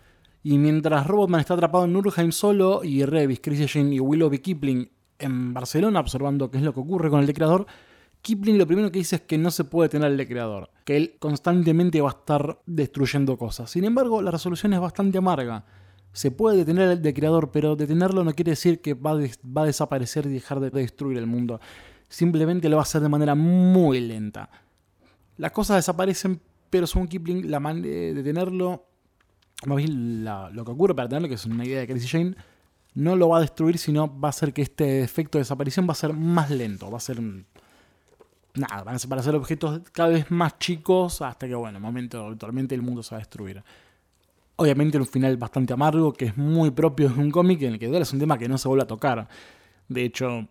Y 0.43 0.59
mientras 0.59 1.07
Robotman 1.07 1.41
está 1.41 1.55
atrapado 1.55 1.85
en 1.85 1.93
Nurheim 1.93 2.31
solo 2.31 2.85
y 2.85 3.05
Revis, 3.05 3.41
Chris 3.43 3.71
Jane 3.73 3.95
y 3.95 4.01
Willoughby 4.01 4.39
Kipling 4.39 4.89
en 5.19 5.53
Barcelona 5.53 6.01
observando 6.01 6.51
qué 6.51 6.59
es 6.59 6.65
lo 6.65 6.73
que 6.73 6.81
ocurre 6.81 7.11
con 7.11 7.21
el 7.21 7.27
decreador, 7.27 7.67
Kipling 8.23 8.59
lo 8.59 8.67
primero 8.67 8.91
que 8.91 8.99
dice 8.99 9.17
es 9.17 9.23
que 9.23 9.39
no 9.39 9.51
se 9.51 9.65
puede 9.65 9.89
tener 9.89 10.11
el 10.11 10.17
decreador, 10.17 10.71
que 10.85 10.97
él 10.97 11.17
constantemente 11.19 12.01
va 12.01 12.11
a 12.11 12.13
estar 12.13 12.61
destruyendo 12.67 13.37
cosas. 13.37 13.71
Sin 13.71 13.85
embargo, 13.85 14.23
la 14.23 14.31
resolución 14.31 14.73
es 14.73 14.81
bastante 14.81 15.19
amarga 15.19 15.65
se 16.17 16.31
puede 16.31 16.57
detener 16.57 16.89
el 16.89 17.03
decreador, 17.03 17.51
pero 17.51 17.77
detenerlo 17.77 18.25
no 18.25 18.33
quiere 18.33 18.53
decir 18.53 18.81
que 18.81 18.95
va 18.95 19.11
a, 19.11 19.67
desaparecer 19.67 20.25
y 20.25 20.31
dejar 20.31 20.61
de 20.61 20.71
destruir 20.71 21.19
el 21.19 21.27
mundo. 21.27 21.61
Simplemente 22.09 22.71
lo 22.71 22.77
va 22.77 22.81
a 22.81 22.85
hacer 22.85 23.03
de 23.03 23.11
manera 23.11 23.35
muy 23.35 24.01
lenta. 24.01 24.49
Las 25.37 25.53
cosas 25.53 25.77
desaparecen, 25.77 26.41
pero 26.71 26.87
según 26.87 27.09
Kipling, 27.09 27.51
la 27.51 27.61
manera 27.61 27.87
de 27.87 28.15
detenerlo, 28.15 28.87
más 29.67 29.77
bien 29.77 30.25
lo 30.25 30.65
que 30.65 30.71
ocurre 30.71 30.95
para 30.95 31.07
detenerlo, 31.07 31.29
que 31.29 31.35
es 31.35 31.45
una 31.45 31.67
idea 31.67 31.81
de 31.81 31.87
Crazy 31.87 32.09
Jane, 32.09 32.35
no 32.95 33.15
lo 33.15 33.29
va 33.29 33.37
a 33.37 33.41
destruir, 33.43 33.77
sino 33.77 34.09
va 34.19 34.29
a 34.29 34.31
hacer 34.31 34.55
que 34.55 34.63
este 34.63 35.03
efecto 35.03 35.37
de 35.37 35.43
desaparición 35.43 35.87
va 35.87 35.93
a 35.93 35.97
ser 35.97 36.15
más 36.15 36.49
lento, 36.51 36.91
va 36.91 36.97
a 36.97 37.01
ser 37.01 37.21
nada, 37.21 38.85
van 38.85 38.89
a 38.89 38.93
desaparecer 38.93 39.35
objetos 39.35 39.83
cada 39.93 40.09
vez 40.09 40.31
más 40.31 40.59
chicos 40.59 41.21
hasta 41.21 41.47
que, 41.47 41.55
bueno, 41.55 41.79
momento 41.79 42.25
eventualmente 42.25 42.75
el 42.75 42.81
mundo 42.81 43.03
se 43.03 43.15
va 43.15 43.19
a 43.19 43.21
destruir. 43.21 43.63
Obviamente 44.57 44.97
un 44.97 45.07
final 45.07 45.37
bastante 45.37 45.73
amargo, 45.75 46.13
que 46.13 46.27
es 46.27 46.37
muy 46.37 46.71
propio 46.71 47.11
de 47.11 47.21
un 47.21 47.31
cómic 47.31 47.63
en 47.63 47.75
el 47.75 47.79
que 47.79 47.87
duele 47.87 48.03
es 48.03 48.13
un 48.13 48.19
tema 48.19 48.39
que 48.39 48.49
no 48.49 48.57
se 48.57 48.69
vuelve 48.69 48.85
a 48.85 48.87
tocar. 48.87 49.29
De 49.89 50.05
hecho, 50.05 50.49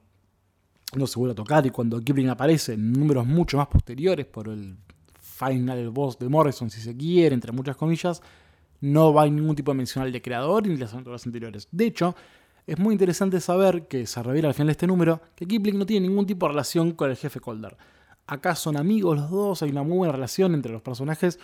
no 0.95 1.07
se 1.07 1.19
vuelve 1.19 1.33
a 1.33 1.35
tocar 1.35 1.65
y 1.65 1.71
cuando 1.71 1.99
Kipling 1.99 2.29
aparece 2.29 2.73
en 2.73 2.93
números 2.93 3.25
mucho 3.25 3.57
más 3.57 3.67
posteriores 3.67 4.25
por 4.25 4.47
el 4.47 4.77
final 5.19 5.89
boss 5.89 6.17
de 6.17 6.29
Morrison, 6.29 6.69
si 6.69 6.79
se 6.79 6.95
quiere, 6.95 7.33
entre 7.33 7.51
muchas 7.51 7.75
comillas, 7.75 8.21
no 8.81 9.13
va 9.13 9.23
a 9.23 9.25
ningún 9.25 9.55
tipo 9.55 9.71
de 9.71 9.77
mención 9.77 10.03
al 10.03 10.11
de 10.11 10.21
creador 10.21 10.67
ni 10.67 10.77
las 10.77 10.93
aventuras 10.93 11.25
anteriores. 11.25 11.67
De 11.71 11.85
hecho, 11.85 12.15
es 12.67 12.79
muy 12.79 12.93
interesante 12.93 13.39
saber 13.41 13.87
que 13.87 14.05
se 14.05 14.23
revela 14.23 14.47
al 14.47 14.53
final 14.53 14.67
de 14.67 14.71
este 14.73 14.87
número 14.87 15.21
que 15.35 15.45
Kipling 15.45 15.77
no 15.77 15.85
tiene 15.85 16.07
ningún 16.07 16.25
tipo 16.25 16.45
de 16.45 16.53
relación 16.53 16.91
con 16.91 17.09
el 17.09 17.17
jefe 17.17 17.39
Calder. 17.39 17.75
Acá 18.27 18.55
son 18.55 18.77
amigos 18.77 19.17
los 19.17 19.29
dos, 19.29 19.61
hay 19.61 19.69
una 19.71 19.83
muy 19.83 19.97
buena 19.97 20.13
relación 20.13 20.53
entre 20.53 20.71
los 20.71 20.81
personajes, 20.81 21.39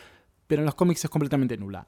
pero 0.47 0.61
en 0.61 0.65
los 0.65 0.75
cómics 0.75 1.03
es 1.03 1.09
completamente 1.09 1.57
nula. 1.57 1.87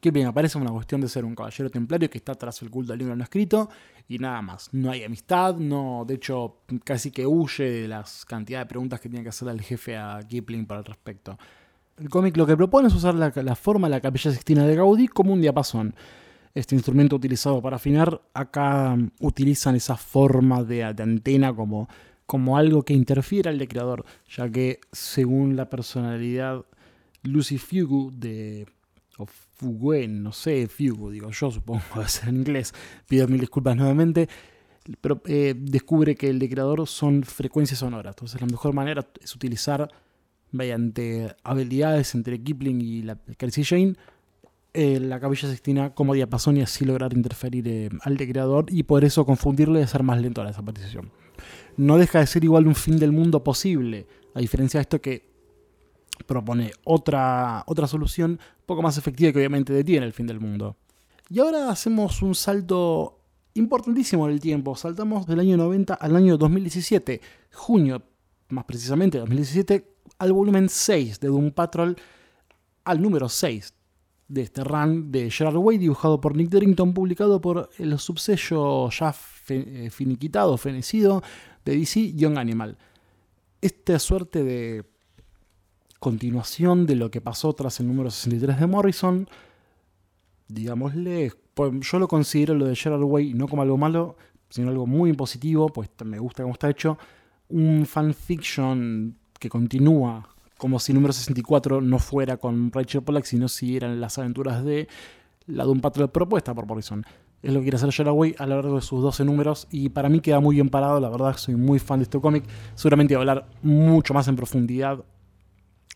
Kipling 0.00 0.26
aparece 0.26 0.58
una 0.58 0.70
cuestión 0.70 1.00
de 1.00 1.08
ser 1.08 1.24
un 1.24 1.34
caballero 1.34 1.70
templario 1.70 2.08
que 2.08 2.18
está 2.18 2.34
tras 2.34 2.62
el 2.62 2.70
culto 2.70 2.92
del 2.92 3.00
libro 3.00 3.16
no 3.16 3.22
escrito 3.22 3.68
y 4.08 4.18
nada 4.18 4.42
más. 4.42 4.68
No 4.72 4.90
hay 4.90 5.04
amistad, 5.04 5.56
no, 5.56 6.04
de 6.06 6.14
hecho 6.14 6.58
casi 6.84 7.10
que 7.10 7.26
huye 7.26 7.64
de 7.64 7.88
las 7.88 8.24
cantidades 8.24 8.66
de 8.66 8.68
preguntas 8.68 9.00
que 9.00 9.08
tiene 9.08 9.22
que 9.22 9.30
hacer 9.30 9.48
al 9.48 9.60
jefe 9.60 9.96
a 9.96 10.20
Kipling 10.26 10.66
para 10.66 10.80
el 10.80 10.86
respecto. 10.86 11.38
El 11.98 12.08
cómic 12.08 12.36
lo 12.36 12.46
que 12.46 12.56
propone 12.56 12.88
es 12.88 12.94
usar 12.94 13.14
la, 13.14 13.54
forma 13.54 13.86
de 13.86 13.92
la 13.92 14.00
capilla 14.00 14.30
sixtina 14.30 14.66
de 14.66 14.74
Gaudí 14.74 15.08
como 15.08 15.32
un 15.32 15.40
diapasón. 15.40 15.94
Este 16.54 16.74
instrumento 16.74 17.16
utilizado 17.16 17.62
para 17.62 17.76
afinar, 17.76 18.20
acá 18.34 18.96
utilizan 19.20 19.74
esa 19.74 19.96
forma 19.96 20.64
de, 20.64 20.84
antena 20.84 21.54
como, 21.54 21.88
como 22.26 22.56
algo 22.56 22.82
que 22.84 22.92
interfiere 22.94 23.50
al 23.50 23.68
creador, 23.68 24.04
ya 24.28 24.50
que 24.50 24.80
según 24.90 25.56
la 25.56 25.70
personalidad 25.70 26.64
Lucy 27.22 27.58
Fugu 27.58 28.10
de 28.12 28.66
o 29.18 29.26
Fuguen, 29.26 30.22
no 30.22 30.32
sé, 30.32 30.68
Fugu, 30.68 31.10
digo 31.10 31.30
yo, 31.30 31.50
supongo 31.50 31.82
ser 32.06 32.28
en 32.30 32.36
inglés, 32.36 32.72
pido 33.08 33.28
mil 33.28 33.40
disculpas 33.40 33.76
nuevamente, 33.76 34.28
pero 35.00 35.20
eh, 35.26 35.54
descubre 35.56 36.16
que 36.16 36.28
el 36.28 36.38
decreador 36.38 36.86
son 36.88 37.22
frecuencias 37.22 37.80
sonoras, 37.80 38.14
entonces 38.16 38.40
la 38.40 38.46
mejor 38.46 38.74
manera 38.74 39.06
es 39.20 39.34
utilizar 39.34 39.88
mediante 40.50 41.34
habilidades 41.44 42.14
entre 42.14 42.42
Kipling 42.42 42.80
y 42.80 43.02
la 43.02 43.16
Kelsey 43.36 43.64
Jane, 43.64 43.94
eh, 44.74 45.00
la 45.00 45.20
Capilla 45.20 45.48
Sixtina 45.48 45.94
como 45.94 46.14
diapasón 46.14 46.56
y 46.56 46.62
así 46.62 46.84
lograr 46.84 47.12
interferir 47.12 47.68
eh, 47.68 47.90
al 48.02 48.16
creador 48.16 48.66
y 48.68 48.84
por 48.84 49.04
eso 49.04 49.26
confundirle 49.26 49.80
y 49.80 49.82
hacer 49.82 50.02
más 50.02 50.20
lento 50.20 50.42
la 50.42 50.50
desaparición. 50.50 51.10
No 51.76 51.98
deja 51.98 52.20
de 52.20 52.26
ser 52.26 52.44
igual 52.44 52.66
un 52.66 52.74
fin 52.74 52.98
del 52.98 53.12
mundo 53.12 53.44
posible, 53.44 54.06
a 54.34 54.40
diferencia 54.40 54.78
de 54.78 54.82
esto 54.82 55.00
que 55.00 55.31
propone 56.26 56.72
otra, 56.84 57.64
otra 57.66 57.86
solución 57.86 58.38
poco 58.66 58.82
más 58.82 58.96
efectiva 58.98 59.32
que 59.32 59.38
obviamente 59.38 59.72
detiene 59.72 60.06
el 60.06 60.12
fin 60.12 60.26
del 60.26 60.40
mundo. 60.40 60.76
Y 61.28 61.40
ahora 61.40 61.70
hacemos 61.70 62.22
un 62.22 62.34
salto 62.34 63.18
importantísimo 63.54 64.26
en 64.26 64.34
el 64.34 64.40
tiempo. 64.40 64.76
Saltamos 64.76 65.26
del 65.26 65.40
año 65.40 65.56
90 65.56 65.94
al 65.94 66.16
año 66.16 66.36
2017, 66.36 67.20
junio, 67.52 68.02
más 68.48 68.64
precisamente 68.64 69.18
2017, 69.18 69.86
al 70.18 70.32
volumen 70.32 70.68
6 70.68 71.20
de 71.20 71.28
Doom 71.28 71.50
Patrol, 71.52 71.96
al 72.84 73.00
número 73.00 73.28
6 73.28 73.74
de 74.28 74.42
este 74.42 74.64
run 74.64 75.12
de 75.12 75.30
Gerard 75.30 75.56
Way, 75.56 75.78
dibujado 75.78 76.20
por 76.20 76.36
Nick 76.36 76.48
Derrington, 76.48 76.94
publicado 76.94 77.40
por 77.40 77.68
el 77.78 77.98
subsello 77.98 78.88
ya 78.90 79.14
eh, 79.48 79.90
finiquitado, 79.90 80.56
fenecido 80.56 81.22
de 81.64 81.76
DC 81.76 82.14
Young 82.14 82.38
Animal. 82.38 82.78
Esta 83.60 83.98
suerte 83.98 84.42
de 84.42 84.84
continuación 86.02 86.84
de 86.84 86.96
lo 86.96 87.12
que 87.12 87.20
pasó 87.20 87.52
tras 87.52 87.78
el 87.78 87.86
número 87.86 88.10
63 88.10 88.58
de 88.58 88.66
Morrison, 88.66 89.28
digámosle, 90.48 91.32
pues 91.54 91.72
yo 91.80 92.00
lo 92.00 92.08
considero 92.08 92.54
lo 92.54 92.66
de 92.66 92.74
Gerard 92.74 93.04
Way 93.04 93.34
no 93.34 93.46
como 93.46 93.62
algo 93.62 93.76
malo, 93.76 94.16
sino 94.50 94.70
algo 94.70 94.84
muy 94.84 95.12
positivo, 95.12 95.68
pues 95.68 95.90
me 96.04 96.18
gusta 96.18 96.42
cómo 96.42 96.54
está 96.54 96.68
hecho. 96.68 96.98
Un 97.50 97.86
fanfiction 97.86 99.16
que 99.38 99.48
continúa 99.48 100.28
como 100.58 100.80
si 100.80 100.92
número 100.92 101.12
64 101.12 101.80
no 101.80 102.00
fuera 102.00 102.36
con 102.36 102.72
Rachel 102.72 103.02
Pollack, 103.02 103.24
sino 103.24 103.46
si 103.46 103.76
eran 103.76 104.00
las 104.00 104.18
aventuras 104.18 104.64
de 104.64 104.88
la 105.46 105.64
de 105.64 105.70
un 105.70 105.80
patrón 105.80 106.08
propuesta 106.08 106.52
por 106.52 106.66
Morrison. 106.66 107.04
Es 107.44 107.52
lo 107.52 107.60
que 107.60 107.66
quiere 107.66 107.76
hacer 107.76 107.92
Gerard 107.92 108.16
a 108.38 108.46
lo 108.46 108.56
largo 108.56 108.74
de 108.74 108.82
sus 108.82 109.00
12 109.02 109.24
números 109.24 109.68
y 109.70 109.90
para 109.90 110.08
mí 110.08 110.18
queda 110.18 110.40
muy 110.40 110.56
bien 110.56 110.68
parado, 110.68 110.98
la 110.98 111.10
verdad 111.10 111.36
soy 111.36 111.54
muy 111.54 111.78
fan 111.78 112.00
de 112.00 112.04
este 112.04 112.20
cómic. 112.20 112.42
Seguramente 112.74 113.14
voy 113.14 113.20
a 113.20 113.30
hablar 113.30 113.48
mucho 113.62 114.12
más 114.14 114.26
en 114.26 114.34
profundidad 114.34 115.04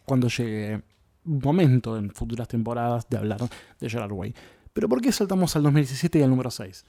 cuando 0.06 0.28
llegue 0.28 0.82
un 1.26 1.40
momento 1.40 1.98
en 1.98 2.10
futuras 2.10 2.48
temporadas 2.48 3.06
de 3.10 3.18
hablar 3.18 3.40
de 3.78 3.90
Gerard 3.90 4.12
Way. 4.12 4.34
Pero 4.72 4.88
¿por 4.88 5.00
qué 5.00 5.12
saltamos 5.12 5.54
al 5.56 5.64
2017 5.64 6.18
y 6.18 6.22
al 6.22 6.30
número 6.30 6.50
6? 6.50 6.84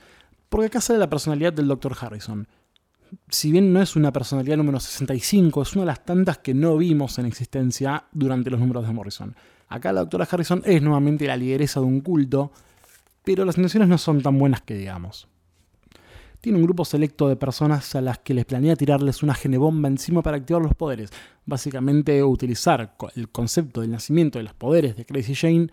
Porque 0.50 0.67
acá 0.67 0.79
sale 0.79 1.00
la 1.00 1.09
personalidad 1.09 1.51
del 1.51 1.67
Dr. 1.67 1.95
Harrison. 2.00 2.47
Si 3.29 3.51
bien 3.51 3.74
no 3.74 3.81
es 3.81 3.95
una 3.95 4.12
personalidad 4.12 4.57
número 4.57 4.79
65, 4.79 5.62
es 5.62 5.74
una 5.74 5.83
de 5.83 5.88
las 5.88 6.05
tantas 6.05 6.38
que 6.38 6.53
no 6.53 6.77
vimos 6.77 7.17
en 7.19 7.25
existencia 7.25 8.05
durante 8.12 8.50
los 8.50 8.59
números 8.59 8.86
de 8.86 8.93
Morrison. 8.93 9.36
Acá 9.69 9.91
la 9.91 10.01
doctora 10.01 10.27
Harrison 10.29 10.62
es 10.65 10.81
nuevamente 10.81 11.25
la 11.27 11.38
lideresa 11.38 11.79
de 11.79 11.86
un 11.86 12.01
culto, 12.01 12.51
pero 13.24 13.43
las 13.43 13.57
intenciones 13.57 13.89
no 13.89 13.97
son 13.97 14.21
tan 14.21 14.38
buenas 14.38 14.62
que 14.62 14.75
digamos. 14.75 15.27
Tiene 16.41 16.60
un 16.60 16.65
grupo 16.65 16.86
selecto 16.86 17.27
de 17.27 17.36
personas 17.36 17.96
a 17.96 18.01
las 18.01 18.20
que 18.20 18.34
les 18.34 18.46
planea 18.46 18.75
tirarles 18.75 19.24
una 19.24 19.34
genebomba 19.34 19.89
encima 19.89 20.22
para 20.22 20.38
activar 20.38 20.62
los 20.62 20.75
poderes. 20.75 21.12
Básicamente 21.46 22.24
utilizar 22.24 22.96
el 23.15 23.29
concepto 23.29 23.82
del 23.82 23.91
nacimiento 23.91 24.38
de 24.38 24.44
los 24.44 24.53
poderes 24.53 24.96
de 24.96 25.06
Crazy 25.06 25.34
Jane 25.36 25.67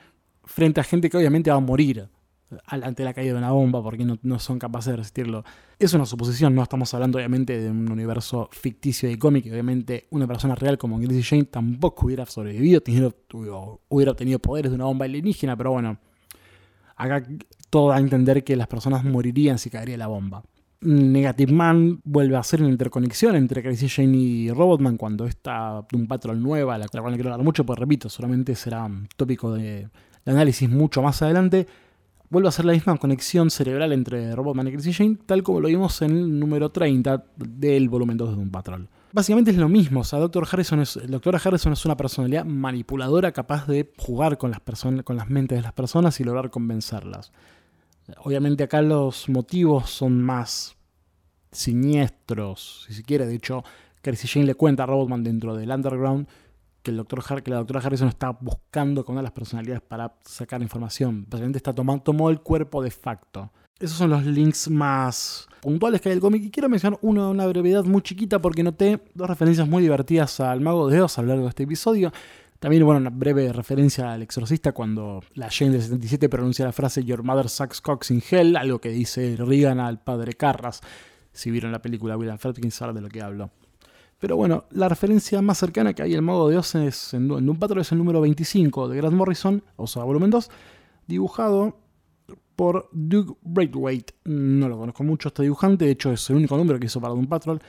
frente 0.45 0.81
a 0.81 0.85
gente 0.85 1.11
que 1.11 1.17
obviamente 1.17 1.51
va 1.51 1.57
a 1.57 1.61
morir 1.61 2.09
ante 2.67 3.05
la 3.05 3.15
caída 3.15 3.33
de 3.33 3.39
una 3.39 3.51
bomba 3.51 3.83
porque 3.83 4.05
no, 4.05 4.39
son 4.39 4.59
capaces 4.59 4.93
de 4.93 4.97
resistirlo. 4.97 5.45
Es 5.79 5.93
una 5.95 6.07
suposición, 6.07 6.55
no 6.55 6.63
estamos 6.63 6.93
hablando 6.95 7.19
obviamente 7.19 7.61
de 7.61 7.71
un 7.71 7.91
universo 7.91 8.49
ficticio 8.53 9.09
de 9.09 9.19
cómic, 9.19 9.47
obviamente 9.47 10.07
una 10.11 10.27
persona 10.27 10.55
real 10.55 10.79
como 10.79 10.99
Gracie 10.99 11.23
Jane 11.23 11.45
tampoco 11.45 12.07
hubiera 12.07 12.27
sobrevivido, 12.27 12.83
hubiera 13.89 14.13
obtenido 14.13 14.39
poderes 14.39 14.71
de 14.71 14.77
una 14.77 14.85
bomba 14.85 15.05
alienígena, 15.05 15.57
pero 15.57 15.73
bueno, 15.73 15.99
acá 16.97 17.27
todo 17.71 17.91
da 17.91 17.97
a 17.97 18.01
entender 18.01 18.45
que 18.45 18.57
las 18.57 18.69
personas 18.69 19.05
morirían 19.05 19.59
si 19.59 19.71
caería 19.71 19.97
la 19.97 20.07
bomba. 20.07 20.45
Negative 20.85 21.53
Man 21.53 22.01
vuelve 22.05 22.37
a 22.37 22.41
hacer 22.41 22.61
una 22.61 22.71
interconexión 22.71 23.37
entre 23.37 23.63
Crazy 23.63 23.89
Jane 23.89 24.17
y 24.17 24.51
Robotman 24.51 24.97
cuando 24.97 25.27
está 25.27 25.85
un 25.93 26.07
patrón 26.07 26.43
nueva, 26.43 26.79
la 26.79 26.89
cual 26.89 27.05
no 27.05 27.11
quiero 27.13 27.33
hablar 27.33 27.45
mucho, 27.45 27.65
pues 27.65 27.79
repito, 27.79 28.09
solamente 28.09 28.55
será 28.55 28.89
tópico 29.17 29.53
de 29.53 29.89
de 30.25 30.33
análisis 30.33 30.69
mucho 30.69 31.03
más 31.03 31.21
adelante, 31.23 31.67
vuelve 32.31 32.49
a 32.49 32.53
ser 32.53 32.65
la 32.65 32.73
misma 32.73 32.97
conexión 32.97 33.51
cerebral 33.51 33.93
entre 33.93 34.35
Robotman 34.35 34.69
y 34.69 34.73
Crazy 34.73 34.93
Jane, 34.93 35.19
tal 35.27 35.43
como 35.43 35.61
lo 35.61 35.69
vimos 35.69 36.01
en 36.03 36.11
el 36.11 36.39
número 36.39 36.71
30 36.71 37.25
del 37.37 37.89
volumen 37.89 38.17
2 38.17 38.31
de 38.31 38.37
Doom 38.37 38.51
Patrol. 38.51 38.89
Básicamente 39.13 39.53
es 39.53 39.57
lo 39.57 39.69
mismo, 39.69 40.01
o 40.01 40.05
sea, 40.05 40.19
Doctor 40.19 40.47
Harrison 40.51 40.81
es, 40.81 40.99
Doctora 41.07 41.41
Harrison 41.43 41.73
es 41.73 41.85
una 41.85 41.97
personalidad 41.97 42.45
manipuladora 42.45 43.31
capaz 43.31 43.67
de 43.67 43.93
jugar 43.97 44.39
con 44.39 44.51
las, 44.51 44.61
con 45.05 45.17
las 45.17 45.31
mentes 45.31 45.59
de 45.59 45.63
las 45.63 45.73
personas 45.73 46.19
y 46.19 46.25
lograr 46.25 46.51
convencerlas. 46.51 47.31
Obviamente 48.19 48.65
acá 48.65 48.83
los 48.83 49.29
motivos 49.29 49.89
son 49.89 50.21
más 50.21 50.74
siniestros, 51.55 52.85
si 52.87 52.95
se 52.95 53.03
quiere. 53.03 53.27
De 53.27 53.35
hecho, 53.35 53.65
Crazy 54.03 54.29
Jane 54.29 54.47
le 54.47 54.55
cuenta 54.55 54.83
a 54.83 54.87
Robotman 54.87 55.25
dentro 55.25 55.57
del 55.57 55.71
Underground 55.71 56.27
que, 56.83 56.91
el 56.91 56.99
doctor 56.99 57.43
que 57.43 57.51
la 57.51 57.57
doctora 57.57 57.81
Harrison 57.81 58.09
está 58.09 58.31
buscando 58.31 59.05
con 59.05 59.15
una 59.15 59.23
de 59.23 59.25
las 59.25 59.33
personalidades 59.33 59.83
para 59.83 60.15
sacar 60.25 60.61
información. 60.61 61.27
Básicamente 61.29 61.57
está 61.57 61.75
tomando, 61.75 62.03
tomó 62.03 62.29
el 62.29 62.41
cuerpo 62.41 62.83
de 62.83 62.91
facto. 62.91 63.51
Esos 63.81 63.97
son 63.97 64.11
los 64.11 64.25
links 64.25 64.69
más 64.69 65.49
puntuales 65.61 66.01
que 66.01 66.11
hay 66.11 66.15
del 66.15 66.21
cómic. 66.21 66.45
Y 66.45 66.51
quiero 66.51 66.69
mencionar 66.69 66.99
una, 67.03 67.29
una 67.29 67.47
brevedad 67.47 67.85
muy 67.85 68.03
chiquita 68.03 68.39
porque 68.41 68.63
noté 68.63 69.01
dos 69.15 69.29
referencias 69.29 69.67
muy 69.67 69.83
divertidas 69.83 70.39
al 70.41 70.61
Mago 70.61 70.89
de 70.89 70.97
Dios 70.97 71.19
a 71.19 71.23
lo 71.23 71.29
largo 71.29 71.45
de 71.45 71.49
este 71.49 71.63
episodio. 71.65 72.13
También, 72.65 72.85
bueno, 72.85 73.01
una 73.01 73.11
breve 73.11 73.53
referencia 73.53 74.13
al 74.13 74.23
exorcista 74.23 74.73
cuando 74.73 75.23
la 75.35 75.51
Jane 75.51 75.73
del 75.73 75.83
77 75.83 76.29
pronuncia 76.29 76.65
la 76.65 76.73
frase 76.73 77.05
Your 77.05 77.23
mother 77.23 77.49
sucks 77.49 77.81
cocks 77.81 78.11
in 78.11 78.23
hell, 78.31 78.57
algo 78.57 78.81
que 78.81 78.91
dice 78.91 79.37
Regan 79.37 79.81
al 79.81 80.03
padre 80.03 80.35
Carras. 80.35 80.81
Si 81.35 81.51
vieron 81.51 81.73
la 81.73 81.83
película 81.83 82.17
William 82.17 82.39
Friedkin 82.39 82.71
saben 82.71 82.95
de 82.95 83.03
lo 83.03 83.09
que 83.11 83.21
hablo. 83.21 83.51
Pero 84.19 84.37
bueno, 84.37 84.65
la 84.71 84.89
referencia 84.89 85.43
más 85.43 85.59
cercana 85.59 85.93
que 85.93 86.03
hay 86.03 86.15
al 86.15 86.23
Mago 86.23 86.49
de 86.49 86.55
Dios 86.55 86.75
es 86.77 87.13
en, 87.13 87.31
un 87.31 87.59
patrón 87.59 87.81
es 87.81 87.93
el 87.93 87.99
número 87.99 88.23
25 88.23 88.89
de 88.89 88.97
Grant 88.97 89.15
Morrison, 89.15 89.63
o 89.77 89.87
sea, 89.87 90.05
volumen 90.05 90.31
2, 90.31 90.51
dibujado 91.07 91.77
por 92.57 92.89
Doug 92.93 93.37
Braithwaite. 93.43 94.15
No 94.25 94.69
lo 94.69 94.79
conozco 94.79 95.05
mucho 95.05 95.29
este 95.29 95.43
dibujante, 95.43 95.85
de 95.85 95.91
hecho 95.91 96.13
es 96.13 96.31
el 96.31 96.37
único 96.37 96.57
número 96.57 96.79
que 96.79 96.87
hizo 96.87 97.01
para 97.01 97.13
Doom 97.13 97.27
Patrol, 97.27 97.61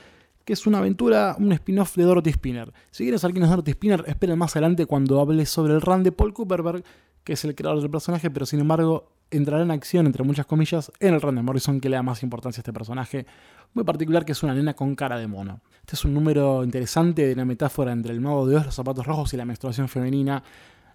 que 0.44 0.52
es 0.52 0.66
una 0.66 0.78
aventura, 0.78 1.36
un 1.38 1.52
spin-off 1.52 1.96
de 1.96 2.04
Dorothy 2.04 2.32
Spinner. 2.32 2.72
Si 2.90 3.02
quieres 3.02 3.20
saber 3.20 3.34
quién 3.34 3.44
es 3.44 3.50
Dorothy 3.50 3.72
Spinner, 3.72 4.04
esperen 4.06 4.38
más 4.38 4.54
adelante 4.54 4.86
cuando 4.86 5.20
hable 5.20 5.44
sobre 5.44 5.74
el 5.74 5.80
run 5.80 6.04
de 6.04 6.12
Paul 6.12 6.32
Cooperberg, 6.32 6.84
que 7.24 7.32
es 7.32 7.44
el 7.44 7.54
creador 7.56 7.80
del 7.80 7.90
personaje, 7.90 8.30
pero 8.30 8.46
sin 8.46 8.60
embargo 8.60 9.15
entrará 9.30 9.62
en 9.62 9.70
acción, 9.70 10.06
entre 10.06 10.24
muchas 10.24 10.46
comillas, 10.46 10.90
en 11.00 11.14
el 11.14 11.20
run 11.20 11.36
de 11.36 11.42
Morrison, 11.42 11.80
que 11.80 11.88
le 11.88 11.96
da 11.96 12.02
más 12.02 12.22
importancia 12.22 12.60
a 12.60 12.62
este 12.62 12.72
personaje 12.72 13.26
muy 13.74 13.84
particular, 13.84 14.24
que 14.24 14.32
es 14.32 14.42
una 14.42 14.54
nena 14.54 14.74
con 14.74 14.94
cara 14.94 15.18
de 15.18 15.26
mono. 15.26 15.60
Este 15.80 15.96
es 15.96 16.04
un 16.04 16.14
número 16.14 16.64
interesante 16.64 17.26
de 17.26 17.34
una 17.34 17.44
metáfora 17.44 17.92
entre 17.92 18.12
el 18.12 18.20
mago 18.20 18.46
de 18.46 18.52
Dios, 18.52 18.66
los 18.66 18.74
zapatos 18.74 19.06
rojos 19.06 19.32
y 19.34 19.36
la 19.36 19.44
menstruación 19.44 19.88
femenina. 19.88 20.42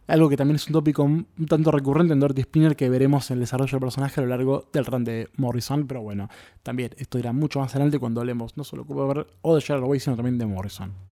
Algo 0.08 0.30
que 0.30 0.36
también 0.36 0.56
es 0.56 0.68
un 0.68 0.74
tópico 0.74 1.04
un 1.04 1.28
tanto 1.48 1.72
recurrente 1.72 2.14
en 2.14 2.20
Dorothy 2.20 2.42
Spinner 2.42 2.76
que 2.76 2.90
veremos 2.90 3.30
en 3.30 3.36
el 3.36 3.42
desarrollo 3.42 3.72
del 3.72 3.80
personaje 3.80 4.20
a 4.20 4.24
lo 4.24 4.30
largo 4.30 4.68
del 4.74 4.86
run 4.86 5.04
de 5.04 5.30
Morrison. 5.38 5.88
Pero 5.88 6.02
bueno, 6.02 6.28
también 6.64 6.92
esto 6.98 7.20
irá 7.20 7.32
mucho 7.34 7.60
más 7.60 7.74
adelante 7.76 8.00
cuando 8.00 8.22
hablemos 8.22 8.58
no 8.58 8.64
solo 8.64 8.84
de 8.84 9.26
o 9.42 9.56
de 9.56 9.62
Gerald 9.62 9.86
Way, 9.86 10.00
sino 10.00 10.16
también 10.16 10.38
de 10.38 10.48
Morrison. 10.48 11.11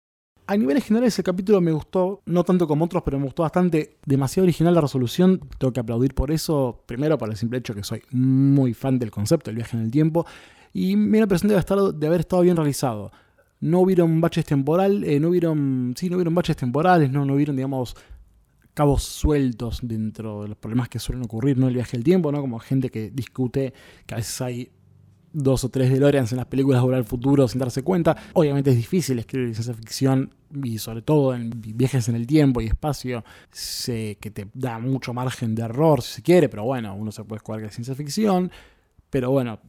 A 0.46 0.58
niveles 0.58 0.84
generales 0.84 1.14
ese 1.14 1.24
capítulo 1.24 1.62
me 1.62 1.72
gustó, 1.72 2.22
no 2.26 2.44
tanto 2.44 2.68
como 2.68 2.84
otros, 2.84 3.02
pero 3.04 3.18
me 3.18 3.26
gustó 3.26 3.44
bastante. 3.44 3.98
Demasiado 4.06 4.44
original 4.44 4.74
la 4.74 4.82
resolución, 4.82 5.40
tengo 5.58 5.72
que 5.72 5.80
aplaudir 5.80 6.14
por 6.14 6.32
eso. 6.32 6.84
Primero 6.86 7.18
por 7.18 7.30
el 7.30 7.38
simple 7.38 7.60
hecho 7.60 7.74
que 7.74 7.84
soy 7.84 8.02
muy 8.12 8.74
fan 8.74 9.00
del 9.00 9.10
concepto 9.10 9.50
del 9.50 9.58
viaje 9.58 9.78
en 9.78 9.84
el 9.84 9.92
tiempo. 9.92 10.26
Y 10.74 10.98
me 10.98 11.20
da 11.20 11.28
la 11.28 11.92
de, 11.94 12.08
haber 12.08 12.20
estado 12.20 12.42
bien 12.42 12.58
realizado. 12.58 13.12
No 13.62 13.80
hubieron 13.80 14.20
baches 14.20 14.44
temporales, 14.44 15.08
eh, 15.08 15.20
no 15.20 15.30
hubieron, 15.30 15.94
sí, 15.96 16.10
no 16.10 16.18
hubieron 16.18 16.36
baches 16.36 16.58
temporales, 16.58 17.10
no, 17.10 17.24
no 17.24 17.36
hubieron, 17.36 17.56
digamos, 17.56 17.96
cabos 18.74 19.04
sueltos 19.04 19.80
dentro 19.82 20.44
de 20.44 20.50
los 20.50 20.58
problemas 20.58 20.90
que 20.90 21.00
suelen 21.00 21.24
ocurrir, 21.24 21.58
¿no? 21.58 21.70
El 21.70 21.76
viaje 21.76 21.96
del 21.96 22.04
tiempo, 22.04 22.32
¿no? 22.32 22.42
Como 22.42 22.60
gente 22.60 22.90
que 22.90 23.12
discute 23.12 23.74
que 24.06 24.16
a 24.16 24.18
veces 24.18 24.42
hay 24.42 24.72
dos 25.34 25.64
o 25.64 25.70
tres 25.70 25.92
DeLoreans 25.92 26.32
en 26.32 26.38
las 26.38 26.46
películas 26.46 26.86
de 26.86 26.96
al 26.96 27.04
futuro 27.04 27.48
sin 27.48 27.60
darse 27.60 27.84
cuenta. 27.84 28.16
Obviamente 28.34 28.70
es 28.70 28.78
difícil 28.78 29.20
escribir 29.20 29.54
ciencia 29.54 29.74
ficción 29.74 30.34
y 30.64 30.78
sobre 30.78 31.02
todo 31.02 31.34
en 31.34 31.52
viajes 31.56 32.08
en 32.08 32.16
el 32.16 32.28
tiempo 32.28 32.62
y 32.62 32.68
espacio, 32.68 33.24
sé 33.52 34.18
que 34.22 34.32
te 34.32 34.48
da 34.54 34.80
mucho 34.80 35.14
margen 35.14 35.56
de 35.56 35.64
error 35.64 36.02
si 36.02 36.16
se 36.16 36.22
quiere, 36.22 36.48
pero 36.48 36.64
bueno, 36.64 36.96
uno 36.96 37.12
se 37.12 37.24
puede 37.24 37.42
jugar 37.44 37.62
que 37.62 37.68
es 37.68 37.74
ciencia 37.74 37.96
ficción. 37.96 38.52
Pero 39.10 39.32
bueno, 39.32 39.60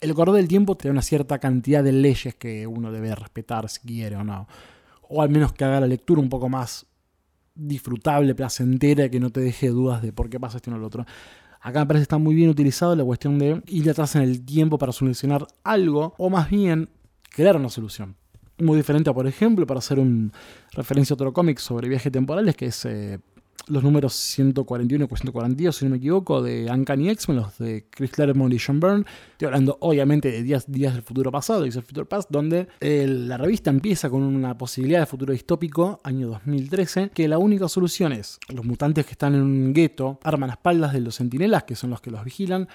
el 0.00 0.14
corredor 0.14 0.38
del 0.38 0.48
tiempo 0.48 0.76
te 0.76 0.88
da 0.88 0.92
una 0.92 1.02
cierta 1.02 1.38
cantidad 1.38 1.82
de 1.84 1.92
leyes 1.92 2.34
que 2.34 2.66
uno 2.66 2.90
debe 2.90 3.14
respetar 3.14 3.68
si 3.68 3.80
quiere 3.80 4.16
o 4.16 4.24
no. 4.24 4.48
O 5.08 5.22
al 5.22 5.30
menos 5.30 5.52
que 5.52 5.64
haga 5.64 5.80
la 5.80 5.86
lectura 5.86 6.20
un 6.20 6.28
poco 6.28 6.48
más 6.48 6.86
disfrutable, 7.54 8.34
placentera, 8.34 9.08
que 9.08 9.20
no 9.20 9.30
te 9.30 9.40
deje 9.40 9.68
dudas 9.68 10.02
de 10.02 10.12
por 10.12 10.28
qué 10.30 10.40
pasa 10.40 10.56
esto 10.56 10.70
no 10.70 10.78
lo 10.78 10.86
otro. 10.86 11.04
Acá 11.62 11.80
me 11.80 11.86
parece 11.86 12.00
que 12.00 12.04
está 12.04 12.18
muy 12.18 12.34
bien 12.34 12.50
utilizado 12.50 12.96
la 12.96 13.04
cuestión 13.04 13.38
de 13.38 13.62
ir 13.68 13.88
atrás 13.88 14.16
en 14.16 14.22
el 14.22 14.44
tiempo 14.44 14.78
para 14.78 14.92
solucionar 14.92 15.46
algo, 15.62 16.14
o 16.18 16.28
más 16.28 16.50
bien 16.50 16.88
crear 17.30 17.56
una 17.56 17.68
solución. 17.68 18.16
muy 18.58 18.76
diferente 18.76 19.08
a, 19.10 19.14
por 19.14 19.26
ejemplo, 19.26 19.66
para 19.66 19.78
hacer 19.78 19.98
un 19.98 20.32
referencia 20.72 21.14
a 21.14 21.16
otro 21.16 21.32
cómic 21.32 21.58
sobre 21.58 21.88
viajes 21.88 22.12
temporales, 22.12 22.54
que 22.56 22.66
es 22.66 22.84
eh, 22.84 23.18
los 23.68 23.82
números 23.82 24.14
141 24.14 25.04
y 25.04 25.08
142, 25.08 25.76
si 25.76 25.84
no 25.84 25.92
me 25.92 25.96
equivoco, 25.98 26.42
de 26.42 26.70
Uncanny 26.70 27.08
X-Men, 27.10 27.36
los 27.36 27.58
de 27.58 27.86
Chris 27.90 28.10
Claremont 28.10 28.52
y 28.52 28.58
John 28.58 28.80
Byrne. 28.80 29.04
Estoy 29.32 29.46
hablando, 29.46 29.76
obviamente, 29.80 30.30
de 30.30 30.42
días, 30.42 30.70
días 30.70 30.94
del 30.94 31.02
futuro 31.02 31.30
pasado, 31.30 31.62
Días 31.62 31.74
del 31.74 31.84
Future 31.84 32.06
Past, 32.06 32.30
donde 32.30 32.68
eh, 32.80 33.06
la 33.08 33.36
revista 33.36 33.70
empieza 33.70 34.10
con 34.10 34.22
una 34.22 34.56
posibilidad 34.56 35.00
de 35.00 35.06
futuro 35.06 35.32
distópico, 35.32 36.00
año 36.04 36.28
2013, 36.28 37.10
que 37.10 37.28
la 37.28 37.38
única 37.38 37.68
solución 37.68 38.12
es 38.12 38.38
los 38.48 38.64
mutantes 38.64 39.06
que 39.06 39.12
están 39.12 39.34
en 39.34 39.42
un 39.42 39.72
gueto 39.72 40.18
arman 40.22 40.48
las 40.48 40.56
espaldas 40.56 40.92
de 40.92 41.00
los 41.00 41.14
sentinelas, 41.14 41.64
que 41.64 41.76
son 41.76 41.90
los 41.90 42.00
que 42.00 42.10
los 42.10 42.24
vigilan, 42.24 42.68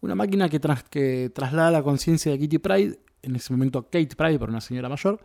una 0.00 0.14
máquina 0.14 0.48
que, 0.48 0.60
que 0.90 1.30
traslada 1.34 1.70
la 1.70 1.82
conciencia 1.82 2.32
de 2.32 2.38
Kitty 2.38 2.58
Pride, 2.58 2.98
en 3.22 3.36
ese 3.36 3.52
momento 3.52 3.82
Kate 3.84 4.16
Pride, 4.16 4.38
por 4.38 4.48
una 4.48 4.60
señora 4.60 4.88
mayor, 4.88 5.20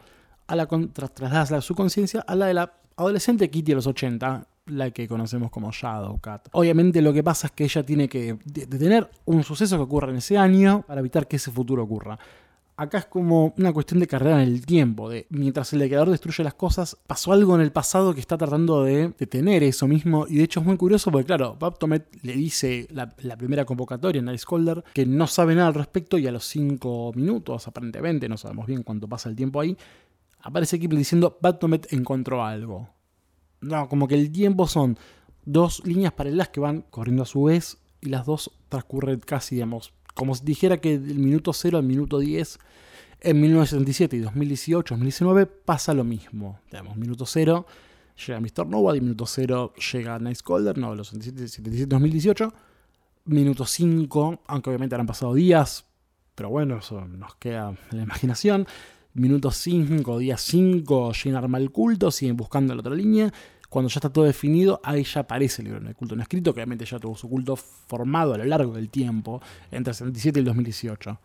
a 0.47 0.55
la 0.55 0.67
traslada 0.67 1.61
su 1.61 1.75
conciencia 1.75 2.21
a 2.21 2.35
la 2.35 2.47
de 2.47 2.53
la 2.53 2.73
adolescente 2.97 3.49
Kitty 3.49 3.71
de 3.71 3.75
los 3.75 3.87
80, 3.87 4.47
la 4.67 4.91
que 4.91 5.07
conocemos 5.07 5.51
como 5.51 5.71
Shadowcat. 5.71 6.49
Obviamente 6.51 7.01
lo 7.01 7.13
que 7.13 7.23
pasa 7.23 7.47
es 7.47 7.53
que 7.53 7.65
ella 7.65 7.83
tiene 7.83 8.09
que 8.09 8.37
detener 8.45 9.09
un 9.25 9.43
suceso 9.43 9.77
que 9.77 9.83
ocurre 9.83 10.11
en 10.11 10.17
ese 10.17 10.37
año 10.37 10.83
para 10.87 10.99
evitar 10.99 11.27
que 11.27 11.35
ese 11.35 11.51
futuro 11.51 11.83
ocurra. 11.83 12.17
Acá 12.77 12.97
es 12.97 13.05
como 13.05 13.53
una 13.57 13.71
cuestión 13.71 14.01
de 14.01 14.07
carrera 14.07 14.43
en 14.43 14.49
el 14.49 14.65
tiempo, 14.65 15.09
de 15.09 15.27
mientras 15.29 15.71
el 15.71 15.79
declarador 15.79 16.09
destruye 16.09 16.43
las 16.43 16.55
cosas, 16.55 16.97
pasó 17.07 17.31
algo 17.31 17.55
en 17.55 17.61
el 17.61 17.71
pasado 17.71 18.13
que 18.13 18.19
está 18.19 18.37
tratando 18.37 18.83
de 18.83 19.13
detener 19.17 19.63
eso 19.63 19.87
mismo, 19.87 20.25
y 20.27 20.35
de 20.35 20.43
hecho 20.43 20.59
es 20.59 20.65
muy 20.65 20.75
curioso 20.75 21.09
porque 21.09 21.25
claro, 21.25 21.55
Baptomet 21.57 22.05
le 22.21 22.33
dice 22.33 22.85
la, 22.91 23.07
primera 23.37 23.63
convocatoria 23.63 24.19
en 24.19 24.27
Ice 24.27 24.45
que 24.93 25.05
no 25.05 25.25
sabe 25.25 25.55
nada 25.55 25.67
al 25.67 25.73
respecto 25.73 26.17
y 26.17 26.27
a 26.27 26.33
los 26.33 26.43
5 26.47 27.13
minutos, 27.15 27.65
aparentemente, 27.65 28.27
no 28.27 28.35
sabemos 28.35 28.67
bien 28.67 28.83
cuánto 28.83 29.07
pasa 29.07 29.29
el 29.29 29.37
tiempo 29.37 29.61
ahí, 29.61 29.77
aparece 30.41 30.77
Kipling 30.77 30.99
diciendo 30.99 31.37
Baptomet 31.41 31.93
encontró 31.93 32.43
algo. 32.43 32.94
No, 33.65 33.89
como 33.89 34.07
que 34.07 34.15
el 34.15 34.31
tiempo 34.31 34.67
son 34.67 34.97
dos 35.43 35.81
líneas 35.85 36.13
paralelas 36.13 36.49
que 36.49 36.59
van 36.59 36.81
corriendo 36.89 37.23
a 37.23 37.25
su 37.25 37.43
vez 37.43 37.77
y 38.01 38.09
las 38.09 38.25
dos 38.25 38.51
transcurren 38.69 39.19
casi, 39.19 39.55
digamos, 39.55 39.93
como 40.13 40.33
si 40.35 40.45
dijera 40.45 40.79
que 40.79 40.97
del 40.97 41.19
minuto 41.19 41.53
0 41.53 41.77
al 41.77 41.83
minuto 41.83 42.19
10 42.19 42.59
en 43.21 43.41
1977 43.41 44.17
y 44.17 44.19
2018, 44.19 44.93
2019 44.93 45.45
pasa 45.45 45.93
lo 45.93 46.03
mismo. 46.03 46.59
Digamos, 46.71 46.95
minuto 46.95 47.25
0 47.25 47.65
llega 48.25 48.39
Mr. 48.39 48.67
Nova 48.67 48.95
y 48.95 49.01
minuto 49.01 49.25
0 49.25 49.73
llega 49.91 50.19
Nice 50.19 50.41
Colder, 50.43 50.77
no, 50.77 50.95
los 50.95 51.09
77, 51.09 51.47
77, 51.47 51.89
2018. 51.89 52.53
Minuto 53.25 53.65
5, 53.65 54.41
aunque 54.45 54.69
obviamente 54.69 54.93
habrán 54.93 55.07
pasado 55.07 55.33
días, 55.33 55.85
pero 56.35 56.49
bueno, 56.49 56.77
eso 56.77 57.05
nos 57.07 57.35
queda 57.35 57.75
en 57.91 57.97
la 57.97 58.03
imaginación. 58.03 58.67
Minuto 59.15 59.49
5, 59.49 60.19
día 60.19 60.37
5, 60.37 61.11
Jane 61.15 61.37
arma 61.37 61.57
el 61.57 61.71
culto, 61.71 62.11
siguen 62.11 62.37
buscando 62.37 62.75
la 62.75 62.81
otra 62.81 62.93
línea. 62.93 63.33
Cuando 63.75 63.89
ya 63.89 63.95
está 63.95 64.09
todo 64.09 64.23
definido, 64.23 64.79
ahí 64.85 65.03
ya 65.03 65.19
aparece 65.19 65.61
el 65.61 65.67
libro 65.67 65.85
el 65.85 65.95
culto 65.97 66.15
no 66.15 66.21
escrito, 66.21 66.53
que 66.53 66.61
obviamente 66.61 66.85
ya 66.85 66.97
tuvo 66.97 67.17
su 67.17 67.27
culto 67.27 67.57
formado 67.57 68.33
a 68.33 68.37
lo 68.37 68.45
largo 68.45 68.71
del 68.71 68.89
tiempo, 68.89 69.41
entre 69.69 69.91
el 69.91 69.95
77 69.95 70.39
y 70.39 70.43
el 70.43 70.45
2018. 70.45 71.19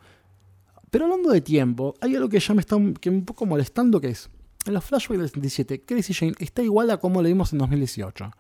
Pero 0.90 1.04
hablando 1.04 1.30
de 1.30 1.42
tiempo, 1.42 1.94
hay 2.00 2.16
algo 2.16 2.28
que 2.28 2.40
ya 2.40 2.52
me 2.52 2.60
está 2.60 2.76
que 3.00 3.08
un 3.08 3.24
poco 3.24 3.46
molestando, 3.46 4.00
que 4.00 4.08
es, 4.08 4.30
en 4.66 4.74
los 4.74 4.82
flashbacks 4.82 5.20
del 5.20 5.28
77, 5.28 5.82
Crazy 5.82 6.12
Jane 6.12 6.34
está 6.40 6.60
igual 6.60 6.90
a 6.90 6.96
como 6.96 7.22
le 7.22 7.28
vimos 7.28 7.52
en 7.52 7.60
2018. 7.60 8.32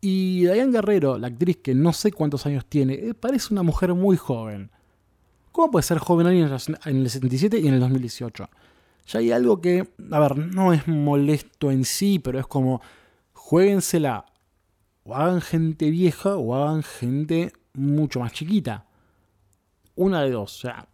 Y 0.00 0.40
Diane 0.40 0.72
Guerrero, 0.72 1.16
la 1.16 1.28
actriz 1.28 1.58
que 1.58 1.76
no 1.76 1.92
sé 1.92 2.10
cuántos 2.10 2.44
años 2.44 2.66
tiene, 2.66 2.94
eh, 2.94 3.14
parece 3.14 3.54
una 3.54 3.62
mujer 3.62 3.94
muy 3.94 4.16
joven. 4.16 4.72
¿Cómo 5.52 5.70
puede 5.70 5.84
ser 5.84 5.98
joven 5.98 6.26
alguien 6.26 6.50
en 6.86 6.96
el 6.96 7.08
77 7.08 7.60
y 7.60 7.68
en 7.68 7.74
el 7.74 7.78
2018? 7.78 8.50
Ya 9.06 9.20
hay 9.20 9.30
algo 9.30 9.60
que, 9.60 9.88
a 10.10 10.18
ver, 10.18 10.36
no 10.36 10.72
es 10.72 10.88
molesto 10.88 11.70
en 11.70 11.84
sí, 11.84 12.18
pero 12.18 12.40
es 12.40 12.46
como, 12.48 12.82
jueguensela 13.48 14.26
o 15.04 15.14
hagan 15.14 15.40
gente 15.40 15.90
vieja 15.90 16.36
o 16.36 16.54
hagan 16.54 16.82
gente 16.82 17.50
mucho 17.72 18.20
más 18.20 18.32
chiquita. 18.32 18.84
Una 19.94 20.20
de 20.22 20.32
dos. 20.32 20.58
O 20.58 20.60
sea, 20.60 20.86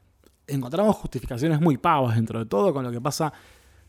encontramos 0.47 0.95
justificaciones 0.95 1.61
muy 1.61 1.79
pavas 1.79 2.15
dentro 2.15 2.39
de 2.39 2.47
todo 2.47 2.73
con 2.73 2.85
lo 2.85 2.93
que 2.93 3.01
pasa 3.01 3.33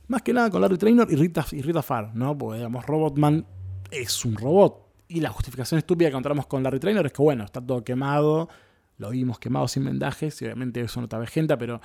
más 0.07 0.23
que 0.23 0.33
nada 0.33 0.49
con 0.49 0.61
Larry 0.61 0.79
Trainer 0.79 1.07
y 1.11 1.15
Rita, 1.15 1.45
y 1.51 1.61
Rita 1.61 1.83
Farr, 1.83 2.15
¿no? 2.15 2.35
Porque, 2.35 2.57
digamos, 2.57 2.83
Robotman 2.87 3.45
es 3.91 4.25
un 4.25 4.35
robot. 4.35 4.93
Y 5.09 5.19
la 5.19 5.29
justificación 5.29 5.77
estúpida 5.77 6.09
que 6.09 6.13
encontramos 6.13 6.47
con 6.47 6.63
Larry 6.63 6.79
Trainer 6.79 7.05
es 7.05 7.13
que, 7.13 7.21
bueno, 7.21 7.43
está 7.43 7.61
todo 7.61 7.83
quemado, 7.83 8.49
lo 8.97 9.11
vimos 9.11 9.37
quemado 9.37 9.67
sin 9.67 9.85
vendajes, 9.85 10.41
y 10.41 10.45
obviamente 10.45 10.81
eso 10.81 10.99
no 10.99 11.05
está 11.05 11.19
vejenta, 11.19 11.55
pero, 11.55 11.81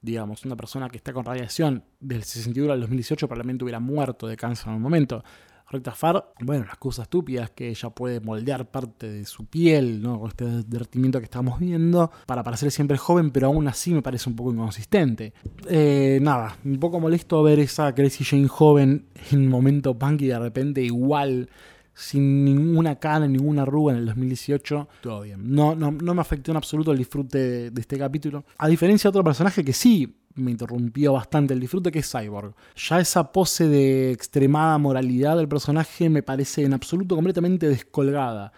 digamos, 0.00 0.44
una 0.44 0.56
persona 0.56 0.88
que 0.88 0.96
está 0.96 1.12
con 1.12 1.24
radiación 1.24 1.84
del 2.00 2.24
61 2.24 2.72
al 2.72 2.80
2018 2.80 3.28
probablemente 3.28 3.64
hubiera 3.64 3.78
muerto 3.78 4.26
de 4.26 4.36
cáncer 4.36 4.68
en 4.68 4.74
un 4.74 4.82
momento. 4.82 5.22
Rita 5.70 5.92
Farr, 5.92 6.32
bueno, 6.40 6.64
las 6.64 6.78
cosas 6.78 7.04
estúpidas 7.04 7.50
que 7.50 7.68
ella 7.68 7.90
puede 7.90 8.20
moldear 8.20 8.70
parte 8.70 9.10
de 9.10 9.24
su 9.26 9.44
piel, 9.46 10.00
¿no? 10.00 10.18
Con 10.18 10.28
este 10.28 10.44
derretimiento 10.66 11.18
que 11.18 11.24
estamos 11.24 11.60
viendo, 11.60 12.10
para 12.26 12.42
parecer 12.42 12.70
siempre 12.70 12.96
joven, 12.96 13.30
pero 13.30 13.48
aún 13.48 13.68
así 13.68 13.92
me 13.92 14.00
parece 14.00 14.30
un 14.30 14.36
poco 14.36 14.52
inconsistente. 14.52 15.34
Eh, 15.68 16.18
nada, 16.22 16.56
un 16.64 16.78
poco 16.78 17.00
molesto 17.00 17.42
ver 17.42 17.58
esa 17.58 17.94
Crazy 17.94 18.24
Jane 18.24 18.48
joven 18.48 19.06
en 19.30 19.48
momento 19.48 19.98
punk 19.98 20.22
y 20.22 20.26
de 20.28 20.38
repente 20.38 20.82
igual 20.82 21.50
sin 21.94 22.44
ninguna 22.44 22.96
cana, 22.96 23.26
ninguna 23.26 23.62
arruga 23.62 23.92
en 23.92 23.98
el 23.98 24.06
2018, 24.06 24.88
todo 25.02 25.22
bien. 25.22 25.52
No, 25.52 25.74
no, 25.74 25.90
no 25.90 26.14
me 26.14 26.20
afectó 26.20 26.52
en 26.52 26.56
absoluto 26.56 26.92
el 26.92 26.98
disfrute 26.98 27.38
de, 27.38 27.70
de, 27.72 27.80
este 27.80 27.98
capítulo. 27.98 28.44
A 28.56 28.68
diferencia 28.68 29.08
de 29.08 29.10
otro 29.10 29.24
personaje 29.24 29.64
que 29.64 29.72
sí 29.72 30.16
me 30.38 30.50
interrumpió 30.50 31.12
bastante 31.12 31.54
el 31.54 31.60
disfrute, 31.60 31.90
que 31.90 32.00
es 32.00 32.10
Cyborg. 32.10 32.54
Ya 32.76 33.00
esa 33.00 33.32
pose 33.32 33.68
de 33.68 34.12
extremada 34.12 34.78
moralidad 34.78 35.36
del 35.36 35.48
personaje 35.48 36.08
me 36.08 36.22
parece 36.22 36.64
en 36.64 36.74
absoluto 36.74 37.14
completamente 37.14 37.68
descolgada. 37.68 38.52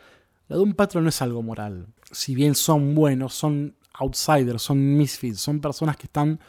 La 0.49 0.57
de 0.57 0.63
un 0.63 0.75
patrón 0.75 1.05
no 1.05 1.11
es 1.11 1.23
algo 1.23 1.43
moral. 1.43 1.87
Si 2.11 2.35
bien 2.35 2.55
son 2.55 2.95
buenos, 2.95 3.35
son 3.35 3.75
outsiders, 3.95 4.63
son 4.63 4.97
misfits, 4.97 5.41
son 5.41 5.61
personas 5.61 5.97
que 5.97 6.07
están 6.07 6.41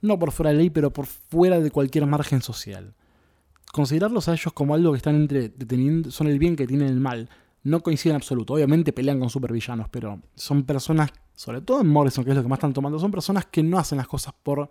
no 0.00 0.18
por 0.18 0.32
fuera 0.32 0.50
de 0.50 0.58
ley, 0.58 0.70
pero 0.70 0.92
por 0.92 1.06
fuera 1.06 1.60
de 1.60 1.70
cualquier 1.70 2.06
margen 2.06 2.42
social. 2.42 2.94
Considerarlos 3.72 4.28
a 4.28 4.32
ellos 4.32 4.52
como 4.52 4.74
algo 4.74 4.92
que 4.92 4.98
están 4.98 5.16
entre 5.16 5.48
deteniendo, 5.48 6.10
son 6.10 6.28
el 6.28 6.38
bien 6.38 6.56
que 6.56 6.66
tienen 6.66 6.88
el 6.88 7.00
mal, 7.00 7.28
no 7.64 7.80
coincide 7.80 8.10
en 8.10 8.16
absoluto. 8.16 8.54
Obviamente 8.54 8.92
pelean 8.92 9.18
con 9.18 9.30
supervillanos, 9.30 9.88
pero 9.88 10.20
son 10.34 10.64
personas, 10.64 11.10
sobre 11.34 11.60
todo 11.60 11.80
en 11.80 11.88
Morrison, 11.88 12.24
que 12.24 12.30
es 12.30 12.36
lo 12.36 12.42
que 12.42 12.48
más 12.48 12.58
están 12.58 12.72
tomando, 12.72 12.98
son 12.98 13.10
personas 13.10 13.46
que 13.46 13.62
no 13.62 13.78
hacen 13.78 13.98
las 13.98 14.06
cosas 14.06 14.34
por 14.42 14.68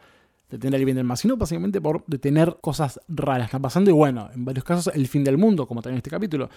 detener 0.49 0.80
el 0.80 0.86
bien 0.86 0.97
del 0.97 1.06
mal, 1.06 1.17
sino 1.17 1.36
básicamente 1.36 1.82
por 1.82 2.06
detener 2.06 2.58
cosas 2.62 2.99
raras 3.08 3.45
que 3.45 3.49
están 3.49 3.62
pasando. 3.62 3.89
Y 3.89 3.93
bueno, 3.93 4.30
en 4.34 4.45
varios 4.45 4.63
casos 4.63 4.93
el 4.93 5.08
fin 5.08 5.23
del 5.23 5.38
mundo, 5.38 5.67
como 5.67 5.82
también 5.82 5.95
en 5.95 5.99
este 5.99 6.10
capítulo. 6.10 6.49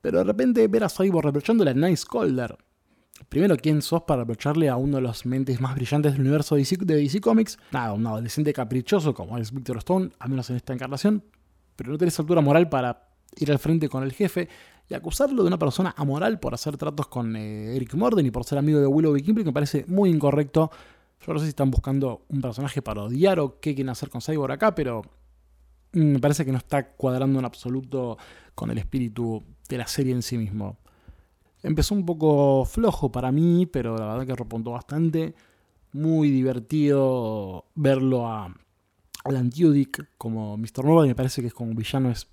Pero 0.00 0.18
de 0.18 0.24
repente 0.24 0.66
ver 0.68 0.84
a 0.84 0.88
Cyborg 0.88 1.26
reprochándole 1.26 1.70
a 1.72 1.74
Nice 1.74 2.04
Calder. 2.10 2.56
Primero, 3.28 3.56
¿quién 3.56 3.82
sos 3.82 4.02
para 4.02 4.22
reprocharle 4.22 4.68
a 4.68 4.76
uno 4.76 4.96
de 4.96 5.02
los 5.02 5.26
mentes 5.26 5.60
más 5.60 5.74
brillantes 5.74 6.12
del 6.12 6.22
universo 6.22 6.54
de 6.54 6.62
DC, 6.62 6.76
de 6.80 6.96
DC 6.96 7.20
Comics? 7.20 7.58
Nada, 7.70 7.92
un 7.92 8.06
adolescente 8.06 8.52
caprichoso 8.52 9.12
como 9.12 9.36
es 9.36 9.52
Victor 9.52 9.76
Stone, 9.78 10.10
al 10.18 10.30
menos 10.30 10.48
en 10.50 10.56
esta 10.56 10.72
encarnación. 10.72 11.22
Pero 11.76 11.92
no 11.92 11.98
tenés 11.98 12.18
altura 12.18 12.40
moral 12.40 12.68
para 12.68 13.09
ir 13.36 13.50
al 13.52 13.58
frente 13.58 13.88
con 13.88 14.02
el 14.02 14.12
jefe 14.12 14.48
y 14.88 14.94
acusarlo 14.94 15.42
de 15.42 15.48
una 15.48 15.58
persona 15.58 15.94
amoral 15.96 16.40
por 16.40 16.52
hacer 16.52 16.76
tratos 16.76 17.06
con 17.06 17.36
eh, 17.36 17.76
Eric 17.76 17.94
Morden 17.94 18.26
y 18.26 18.30
por 18.30 18.44
ser 18.44 18.58
amigo 18.58 18.80
de 18.80 18.86
Willow 18.86 19.16
y 19.16 19.22
Kimberly 19.22 19.46
me 19.46 19.52
parece 19.52 19.84
muy 19.86 20.10
incorrecto. 20.10 20.70
Yo 21.24 21.32
no 21.32 21.38
sé 21.38 21.46
si 21.46 21.50
están 21.50 21.70
buscando 21.70 22.22
un 22.28 22.40
personaje 22.40 22.82
para 22.82 23.02
odiar 23.02 23.38
o 23.38 23.60
qué 23.60 23.74
quieren 23.74 23.90
hacer 23.90 24.10
con 24.10 24.20
Cyborg 24.20 24.52
acá, 24.52 24.74
pero 24.74 25.02
mm, 25.92 26.00
me 26.00 26.18
parece 26.18 26.44
que 26.44 26.50
no 26.50 26.58
está 26.58 26.92
cuadrando 26.92 27.38
en 27.38 27.44
absoluto 27.44 28.18
con 28.54 28.70
el 28.70 28.78
espíritu 28.78 29.44
de 29.68 29.78
la 29.78 29.86
serie 29.86 30.12
en 30.12 30.22
sí 30.22 30.36
mismo. 30.36 30.78
Empezó 31.62 31.94
un 31.94 32.04
poco 32.04 32.64
flojo 32.64 33.12
para 33.12 33.30
mí, 33.30 33.66
pero 33.66 33.96
la 33.96 34.06
verdad 34.06 34.26
que 34.26 34.34
repuntó 34.34 34.72
bastante. 34.72 35.34
Muy 35.92 36.30
divertido 36.30 37.66
verlo 37.74 38.26
a 38.26 38.54
Alan 39.24 39.50
Tudyk 39.50 40.16
como 40.16 40.56
Mr. 40.56 40.84
Nova, 40.84 41.04
me 41.04 41.14
parece 41.14 41.42
que 41.42 41.48
es 41.48 41.54
como 41.54 41.70
un 41.70 41.76
villano 41.76 42.10
es 42.10 42.26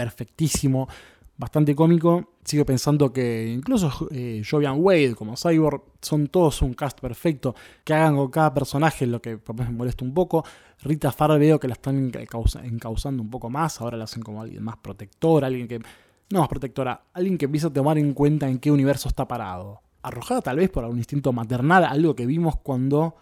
perfectísimo 0.00 0.88
bastante 1.36 1.74
cómico. 1.74 2.34
Sigo 2.44 2.64
pensando 2.64 3.12
que 3.12 3.52
incluso 3.52 4.08
eh, 4.10 4.42
Jovian 4.48 4.76
Wade 4.78 5.14
como 5.14 5.36
Cyborg 5.36 5.82
son 6.00 6.28
todos 6.28 6.62
un 6.62 6.74
cast 6.74 7.00
perfecto. 7.00 7.54
Que 7.84 7.94
hagan 7.94 8.16
con 8.16 8.30
cada 8.30 8.54
personaje 8.54 9.06
lo 9.06 9.20
que 9.20 9.38
me 9.54 9.70
molesta 9.70 10.04
un 10.04 10.14
poco. 10.14 10.44
Rita 10.82 11.12
Farr 11.12 11.38
veo 11.38 11.60
que 11.60 11.68
la 11.68 11.74
están 11.74 12.12
encauzando 12.62 13.22
un 13.22 13.30
poco 13.30 13.50
más. 13.50 13.80
Ahora 13.80 13.96
la 13.96 14.04
hacen 14.04 14.22
como 14.22 14.40
alguien 14.42 14.62
más 14.62 14.76
protector, 14.76 15.44
alguien 15.44 15.68
que. 15.68 15.80
No 16.30 16.40
más 16.40 16.48
protectora, 16.48 17.06
alguien 17.12 17.36
que 17.36 17.46
empieza 17.46 17.66
a 17.66 17.72
tomar 17.72 17.98
en 17.98 18.14
cuenta 18.14 18.48
en 18.48 18.60
qué 18.60 18.70
universo 18.70 19.08
está 19.08 19.26
parado. 19.26 19.80
Arrojada 20.02 20.40
tal 20.40 20.58
vez 20.58 20.70
por 20.70 20.84
algún 20.84 20.98
instinto 20.98 21.32
maternal, 21.32 21.84
algo 21.84 22.14
que 22.14 22.24
vimos 22.24 22.56
cuando 22.62 23.16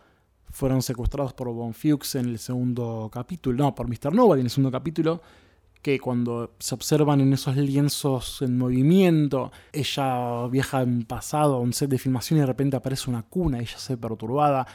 fueron 0.50 0.82
secuestrados 0.82 1.32
por 1.32 1.48
Von 1.48 1.72
Fuchs 1.72 2.16
en 2.16 2.26
el 2.26 2.38
segundo 2.38 3.08
capítulo. 3.10 3.64
No, 3.64 3.74
por 3.74 3.88
Mr. 3.88 4.14
Nova 4.14 4.34
en 4.34 4.42
el 4.42 4.50
segundo 4.50 4.70
capítulo 4.70 5.22
que 5.82 5.98
cuando 5.98 6.54
se 6.58 6.74
observan 6.74 7.20
en 7.20 7.32
esos 7.32 7.56
lienzos 7.56 8.42
en 8.42 8.58
movimiento, 8.58 9.52
ella 9.72 10.46
viaja 10.48 10.82
en 10.82 11.04
pasado 11.04 11.56
a 11.56 11.60
un 11.60 11.72
set 11.72 11.90
de 11.90 11.98
filmación 11.98 12.38
y 12.38 12.40
de 12.40 12.46
repente 12.46 12.76
aparece 12.76 13.10
una 13.10 13.22
cuna, 13.22 13.58
ella 13.58 13.78
se 13.78 13.94
ve 13.94 14.02
perturbada. 14.02 14.66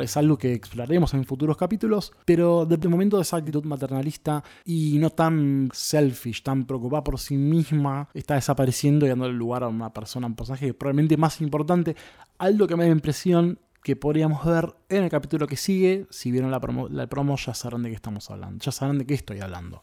es 0.00 0.16
algo 0.16 0.38
que 0.38 0.52
exploraremos 0.52 1.14
en 1.14 1.24
futuros 1.24 1.56
capítulos, 1.56 2.12
pero 2.24 2.66
el 2.68 2.88
momento 2.88 3.16
de 3.16 3.22
esa 3.22 3.36
actitud 3.36 3.64
maternalista 3.64 4.42
y 4.64 4.98
no 4.98 5.10
tan 5.10 5.70
selfish, 5.72 6.42
tan 6.42 6.64
preocupada 6.66 7.04
por 7.04 7.18
sí 7.18 7.36
misma, 7.36 8.08
está 8.14 8.34
desapareciendo 8.34 9.06
y 9.06 9.10
dándole 9.10 9.34
lugar 9.34 9.64
a 9.64 9.68
una 9.68 9.92
persona, 9.92 10.26
un 10.26 10.34
personaje 10.34 10.74
probablemente 10.74 11.16
más 11.16 11.40
importante, 11.40 11.96
algo 12.38 12.66
que 12.66 12.76
me 12.76 12.84
da 12.84 12.90
impresión 12.90 13.58
que 13.84 13.96
podríamos 13.96 14.44
ver 14.46 14.74
en 14.88 15.04
el 15.04 15.10
capítulo 15.10 15.46
que 15.46 15.56
sigue. 15.56 16.06
Si 16.08 16.32
vieron 16.32 16.50
la 16.50 16.58
promo, 16.58 16.88
la 16.88 17.06
promo 17.06 17.36
ya 17.36 17.52
sabrán 17.52 17.82
de 17.82 17.90
qué 17.90 17.96
estamos 17.96 18.30
hablando, 18.30 18.64
ya 18.64 18.72
sabrán 18.72 18.98
de 18.98 19.06
qué 19.06 19.12
estoy 19.12 19.40
hablando. 19.40 19.82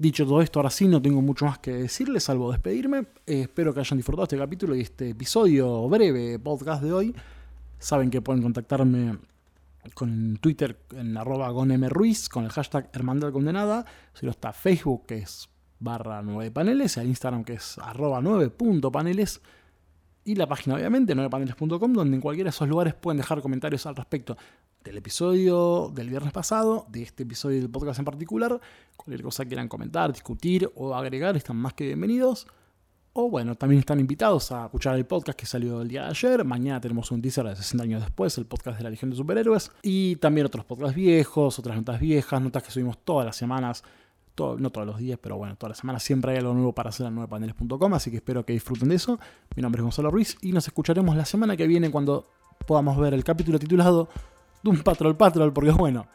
Dicho 0.00 0.24
todo 0.24 0.40
esto, 0.40 0.60
ahora 0.60 0.70
sí 0.70 0.88
no 0.88 1.02
tengo 1.02 1.20
mucho 1.20 1.44
más 1.44 1.58
que 1.58 1.74
decirles, 1.74 2.24
salvo 2.24 2.50
despedirme. 2.50 3.00
Eh, 3.26 3.42
espero 3.42 3.74
que 3.74 3.80
hayan 3.80 3.98
disfrutado 3.98 4.22
este 4.22 4.38
capítulo 4.38 4.74
y 4.74 4.80
este 4.80 5.10
episodio 5.10 5.86
breve 5.90 6.38
podcast 6.38 6.82
de 6.82 6.90
hoy. 6.90 7.14
Saben 7.78 8.08
que 8.08 8.22
pueden 8.22 8.42
contactarme 8.42 9.18
con 9.92 10.38
Twitter 10.40 10.80
en 10.96 11.18
arroba 11.18 11.50
gonmruiz 11.50 12.30
con 12.30 12.44
el 12.44 12.50
hashtag 12.50 12.88
Hermandad 12.94 13.30
Condenada. 13.30 13.84
Si 14.14 14.24
no 14.24 14.32
está 14.32 14.54
Facebook 14.54 15.04
que 15.04 15.18
es 15.18 15.50
barra 15.80 16.22
9 16.22 16.50
paneles, 16.50 16.96
el 16.96 17.08
Instagram 17.08 17.44
que 17.44 17.52
es 17.52 17.76
arroba 17.76 18.22
9.paneles 18.22 19.42
y 20.24 20.34
la 20.34 20.46
página 20.46 20.76
obviamente 20.76 21.14
9paneles.com 21.14 21.92
donde 21.92 22.14
en 22.14 22.20
cualquiera 22.20 22.48
de 22.48 22.54
esos 22.54 22.68
lugares 22.68 22.94
pueden 22.94 23.18
dejar 23.18 23.40
comentarios 23.42 23.86
al 23.86 23.96
respecto 23.96 24.36
del 24.82 24.96
episodio 24.96 25.90
del 25.94 26.08
viernes 26.08 26.32
pasado, 26.32 26.86
de 26.88 27.02
este 27.02 27.24
episodio 27.24 27.60
del 27.60 27.70
podcast 27.70 27.98
en 27.98 28.04
particular, 28.04 28.60
cualquier 28.96 29.22
cosa 29.22 29.44
que 29.44 29.48
quieran 29.48 29.68
comentar, 29.68 30.12
discutir 30.12 30.70
o 30.74 30.94
agregar 30.94 31.36
están 31.36 31.56
más 31.56 31.74
que 31.74 31.86
bienvenidos. 31.86 32.46
O 33.12 33.28
bueno, 33.28 33.56
también 33.56 33.80
están 33.80 33.98
invitados 33.98 34.52
a 34.52 34.66
escuchar 34.66 34.94
el 34.94 35.04
podcast 35.04 35.36
que 35.36 35.44
salió 35.44 35.82
el 35.82 35.88
día 35.88 36.04
de 36.04 36.10
ayer. 36.10 36.44
Mañana 36.44 36.80
tenemos 36.80 37.10
un 37.10 37.20
teaser 37.20 37.44
de 37.44 37.56
60 37.56 37.82
años 37.82 38.02
después, 38.02 38.38
el 38.38 38.46
podcast 38.46 38.78
de 38.78 38.84
la 38.84 38.90
Legión 38.90 39.10
de 39.10 39.16
Superhéroes. 39.16 39.72
Y 39.82 40.14
también 40.16 40.46
otros 40.46 40.64
podcasts 40.64 40.94
viejos, 40.94 41.58
otras 41.58 41.76
notas 41.76 41.98
viejas, 41.98 42.40
notas 42.40 42.62
que 42.62 42.70
subimos 42.70 42.98
todas 42.98 43.26
las 43.26 43.34
semanas. 43.34 43.82
No 44.58 44.70
todos 44.70 44.86
los 44.86 44.98
días, 44.98 45.18
pero 45.20 45.36
bueno, 45.36 45.56
todas 45.56 45.70
las 45.70 45.78
semanas 45.78 46.02
siempre 46.02 46.32
hay 46.32 46.38
algo 46.38 46.54
nuevo 46.54 46.72
para 46.72 46.90
hacer 46.90 47.06
en 47.06 47.16
9paneles.com. 47.16 47.94
Así 47.94 48.10
que 48.10 48.16
espero 48.16 48.44
que 48.44 48.52
disfruten 48.52 48.88
de 48.88 48.96
eso. 48.96 49.18
Mi 49.54 49.62
nombre 49.62 49.80
es 49.80 49.84
Gonzalo 49.84 50.10
Ruiz 50.10 50.36
y 50.42 50.52
nos 50.52 50.66
escucharemos 50.66 51.16
la 51.16 51.24
semana 51.24 51.56
que 51.56 51.66
viene 51.66 51.90
cuando 51.90 52.28
podamos 52.66 52.98
ver 52.98 53.14
el 53.14 53.24
capítulo 53.24 53.58
titulado 53.58 54.08
Doom 54.62 54.82
Patrol 54.82 55.16
Patrol, 55.16 55.52
porque 55.52 55.70
bueno, 55.70 56.06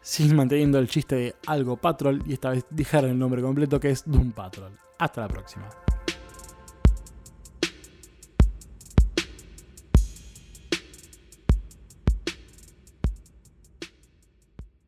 siguen 0.00 0.36
manteniendo 0.36 0.78
el 0.78 0.88
chiste 0.88 1.14
de 1.16 1.34
algo 1.46 1.76
Patrol 1.76 2.22
y 2.26 2.32
esta 2.32 2.50
vez 2.50 2.64
dijeron 2.70 3.10
el 3.10 3.18
nombre 3.18 3.42
completo 3.42 3.80
que 3.80 3.90
es 3.90 4.04
Doom 4.06 4.32
Patrol. 4.32 4.72
Hasta 4.98 5.22
la 5.22 5.28
próxima. 5.28 5.68